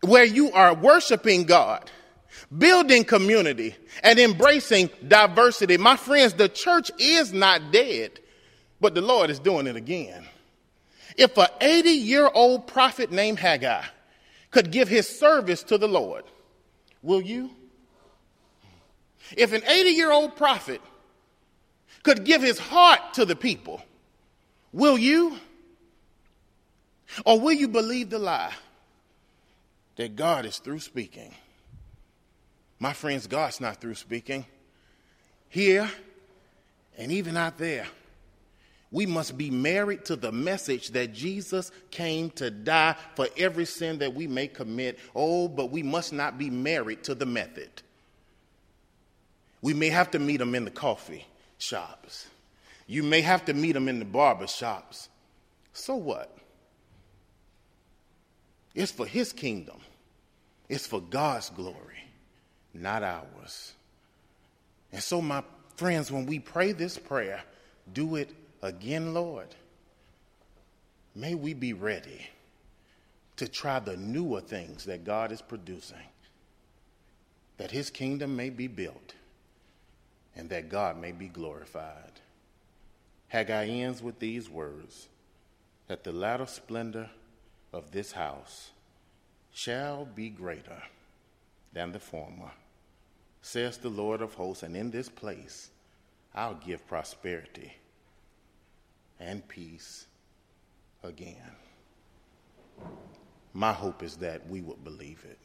where 0.02 0.24
you 0.24 0.52
are 0.52 0.74
worshiping 0.74 1.42
God 1.42 1.90
building 2.57 3.02
community 3.02 3.74
and 4.04 4.20
embracing 4.20 4.90
diversity. 5.09 5.76
My 5.76 5.96
friends, 5.96 6.35
the 6.35 6.48
church 6.48 6.92
is 7.00 7.33
not 7.33 7.72
dead. 7.72 8.20
but 8.80 8.94
the 8.94 9.00
Lord 9.00 9.30
is 9.30 9.40
doing 9.40 9.66
it 9.66 9.74
again. 9.76 10.24
If 11.16 11.37
an 11.37 11.46
80 11.61 11.90
year 11.90 12.29
old 12.33 12.66
prophet 12.66 13.11
named 13.11 13.38
Haggai 13.38 13.85
could 14.50 14.70
give 14.70 14.88
his 14.88 15.09
service 15.09 15.62
to 15.64 15.79
the 15.79 15.88
Lord, 15.88 16.24
will 17.03 17.20
you? 17.20 17.50
If 19.37 19.53
an 19.53 19.62
80 19.66 19.90
year 19.90 20.12
old 20.12 20.37
prophet 20.37 20.81
could 22.03 22.24
give 22.24 22.42
his 22.42 22.59
heart 22.59 23.14
to 23.14 23.24
the 23.24 23.37
people, 23.37 23.83
will 24.72 24.98
you? 24.98 25.38
Or 27.24 27.38
will 27.38 27.53
you 27.53 27.68
believe 27.68 28.11
the 28.11 28.18
lie 28.18 28.53
that 29.96 30.16
God 30.16 30.46
is 30.46 30.59
through 30.59 30.81
speaking? 30.81 31.33
My 32.81 32.92
friends, 32.92 33.27
God's 33.27 33.61
not 33.61 33.81
through 33.81 33.94
speaking. 33.94 34.44
Here 35.48 35.88
and 36.98 37.12
even 37.12 37.37
out 37.37 37.57
there, 37.59 37.87
we 38.94 39.07
must 39.07 39.37
be 39.37 39.50
married 39.50 40.04
to 40.04 40.14
the 40.14 40.30
message 40.30 40.90
that 40.90 41.12
Jesus 41.12 41.72
came 41.90 42.30
to 42.30 42.48
die 42.48 42.94
for 43.16 43.26
every 43.37 43.64
sin 43.64 43.98
that 43.98 44.14
we 44.14 44.28
may 44.28 44.46
commit. 44.46 45.00
Oh, 45.16 45.48
but 45.48 45.72
we 45.72 45.83
must 45.83 46.12
not 46.12 46.38
be 46.38 46.48
married 46.48 47.02
to 47.02 47.16
the 47.16 47.26
method. 47.26 47.83
We 49.62 49.74
may 49.74 49.88
have 49.88 50.12
to 50.12 50.20
meet 50.20 50.37
them 50.37 50.54
in 50.54 50.64
the 50.64 50.70
coffee 50.70 51.26
shops. 51.59 52.28
You 52.87 53.02
may 53.02 53.20
have 53.20 53.44
to 53.46 53.52
meet 53.52 53.72
them 53.72 53.88
in 53.88 53.98
the 53.98 54.04
barber 54.04 54.46
shops. 54.46 55.09
So 55.72 55.96
what? 55.96 56.38
It's 58.76 58.92
for 58.92 59.07
his 59.07 59.33
kingdom. 59.33 59.80
It's 60.68 60.87
for 60.87 61.00
God's 61.00 61.50
glory, 61.50 61.98
not 62.72 63.02
ours. 63.02 63.72
And 64.92 65.02
so, 65.02 65.20
my 65.20 65.42
friends, 65.74 66.12
when 66.12 66.26
we 66.26 66.38
pray 66.38 66.70
this 66.70 66.96
prayer, 66.96 67.42
do 67.92 68.14
it 68.14 68.30
again, 68.64 69.12
Lord. 69.12 69.55
May 71.14 71.35
we 71.35 71.55
be 71.55 71.74
ready 71.74 72.27
to 73.37 73.46
try 73.46 73.79
the 73.79 73.96
newer 73.96 74.40
things 74.40 74.85
that 74.87 75.05
God 75.05 75.31
is 75.31 75.42
producing, 75.42 76.09
that 77.59 77.70
his 77.70 77.90
kingdom 77.90 78.35
may 78.35 78.50
be 78.50 78.66
built 78.66 79.14
and 80.35 80.48
that 80.50 80.70
God 80.70 80.98
may 80.98 81.12
be 81.12 81.29
glorified. 81.29 82.20
Haggai 83.29 83.66
ends 83.66 84.03
with 84.03 84.18
these 84.18 84.48
words 84.48 85.09
that 85.87 86.03
the 86.03 86.12
latter 86.12 86.46
splendor 86.46 87.11
of 87.72 87.90
this 87.92 88.12
house 88.12 88.70
shall 89.53 90.05
be 90.07 90.31
greater 90.31 90.83
than 91.72 91.92
the 91.92 92.00
former, 92.00 92.50
says 93.42 93.77
the 93.77 93.88
Lord 93.90 94.22
of 94.22 94.35
hosts, 94.35 94.62
and 94.62 94.74
in 94.77 94.90
this 94.90 95.09
place 95.09 95.70
I'll 96.35 96.55
give 96.55 96.87
prosperity 96.88 97.74
and 99.20 99.46
peace 99.48 100.07
again. 101.03 101.37
My 103.53 103.72
hope 103.72 104.03
is 104.03 104.16
that 104.16 104.46
we 104.48 104.61
would 104.61 104.83
believe 104.83 105.24
it. 105.29 105.38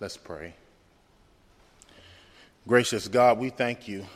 Let's 0.00 0.16
pray. 0.16 0.54
Gracious 2.66 3.08
God, 3.08 3.38
we 3.38 3.50
thank 3.50 3.88
you 3.88 4.06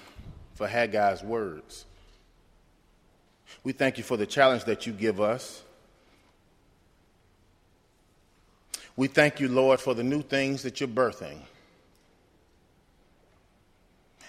for 0.54 0.66
Haggai's 0.66 1.22
words. 1.22 1.84
We 3.64 3.72
thank 3.72 3.98
you 3.98 4.04
for 4.04 4.16
the 4.16 4.26
challenge 4.26 4.64
that 4.64 4.86
you 4.86 4.92
give 4.92 5.20
us. 5.20 5.62
We 8.96 9.06
thank 9.06 9.38
you, 9.40 9.48
Lord, 9.48 9.80
for 9.80 9.94
the 9.94 10.02
new 10.02 10.22
things 10.22 10.62
that 10.62 10.80
you're 10.80 10.88
birthing. 10.88 11.38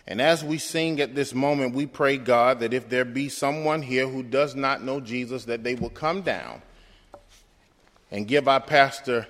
And 0.10 0.20
as 0.20 0.44
we 0.44 0.58
sing 0.58 1.00
at 1.00 1.14
this 1.14 1.36
moment, 1.36 1.76
we 1.76 1.86
pray, 1.86 2.18
God, 2.18 2.62
that 2.62 2.74
if 2.74 2.90
there 2.90 3.06
be 3.06 3.30
someone 3.30 3.84
here 3.84 4.08
who 4.08 4.24
does 4.24 4.56
not 4.56 4.84
know 4.84 5.00
Jesus, 5.00 5.46
that 5.46 5.64
they 5.64 5.76
will 5.76 5.92
come 5.92 6.24
down 6.24 6.64
and 8.10 8.28
give 8.28 8.48
our 8.48 8.60
pastor 8.60 9.28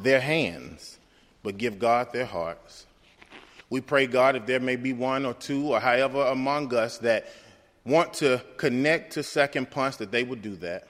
their 0.00 0.20
hands, 0.20 0.98
but 1.42 1.58
give 1.58 1.80
God 1.80 2.12
their 2.12 2.26
hearts. 2.26 2.86
We 3.70 3.80
pray, 3.80 4.06
God, 4.06 4.36
if 4.36 4.46
there 4.46 4.60
may 4.60 4.76
be 4.76 4.92
one 4.92 5.26
or 5.26 5.34
two 5.34 5.72
or 5.72 5.80
however 5.80 6.22
among 6.22 6.72
us 6.74 6.98
that 6.98 7.26
want 7.84 8.14
to 8.14 8.40
connect 8.56 9.14
to 9.14 9.24
Second 9.24 9.72
Ponce, 9.72 9.96
that 9.96 10.12
they 10.12 10.22
will 10.22 10.36
do 10.36 10.54
that, 10.56 10.86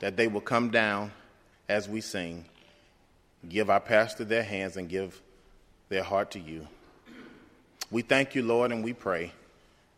that 0.00 0.18
they 0.18 0.28
will 0.28 0.42
come 0.42 0.70
down 0.70 1.12
as 1.66 1.88
we 1.88 2.02
sing, 2.02 2.44
give 3.48 3.70
our 3.70 3.80
pastor 3.80 4.24
their 4.24 4.42
hands, 4.42 4.76
and 4.76 4.86
give 4.86 5.22
their 5.88 6.02
heart 6.02 6.32
to 6.32 6.38
you. 6.38 6.68
We 7.96 8.02
thank 8.02 8.34
you, 8.34 8.42
Lord, 8.42 8.72
and 8.72 8.84
we 8.84 8.92
pray 8.92 9.32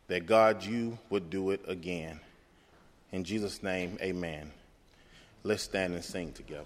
that 0.07 0.25
God, 0.25 0.65
you 0.65 0.99
would 1.11 1.31
do 1.31 1.51
it 1.51 1.61
again. 1.67 2.21
In 3.11 3.25
Jesus' 3.25 3.61
name, 3.61 3.99
amen. 4.01 4.53
Let's 5.43 5.65
stand 5.65 5.95
and 5.95 6.05
sing 6.05 6.31
together. 6.31 6.63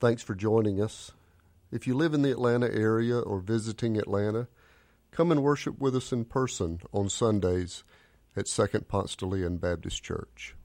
Thanks 0.00 0.22
for 0.22 0.34
joining 0.34 0.82
us. 0.82 1.12
If 1.70 1.86
you 1.86 1.94
live 1.94 2.12
in 2.12 2.20
the 2.20 2.30
Atlanta 2.30 2.70
area 2.70 3.18
or 3.18 3.40
visiting 3.40 3.96
Atlanta, 3.96 4.48
come 5.10 5.32
and 5.32 5.42
worship 5.42 5.80
with 5.80 5.96
us 5.96 6.12
in 6.12 6.26
person 6.26 6.82
on 6.92 7.08
Sundays 7.08 7.84
at 8.36 8.48
Second 8.48 8.86
Ponce 8.86 9.16
Baptist 9.16 10.02
Church. 10.02 10.56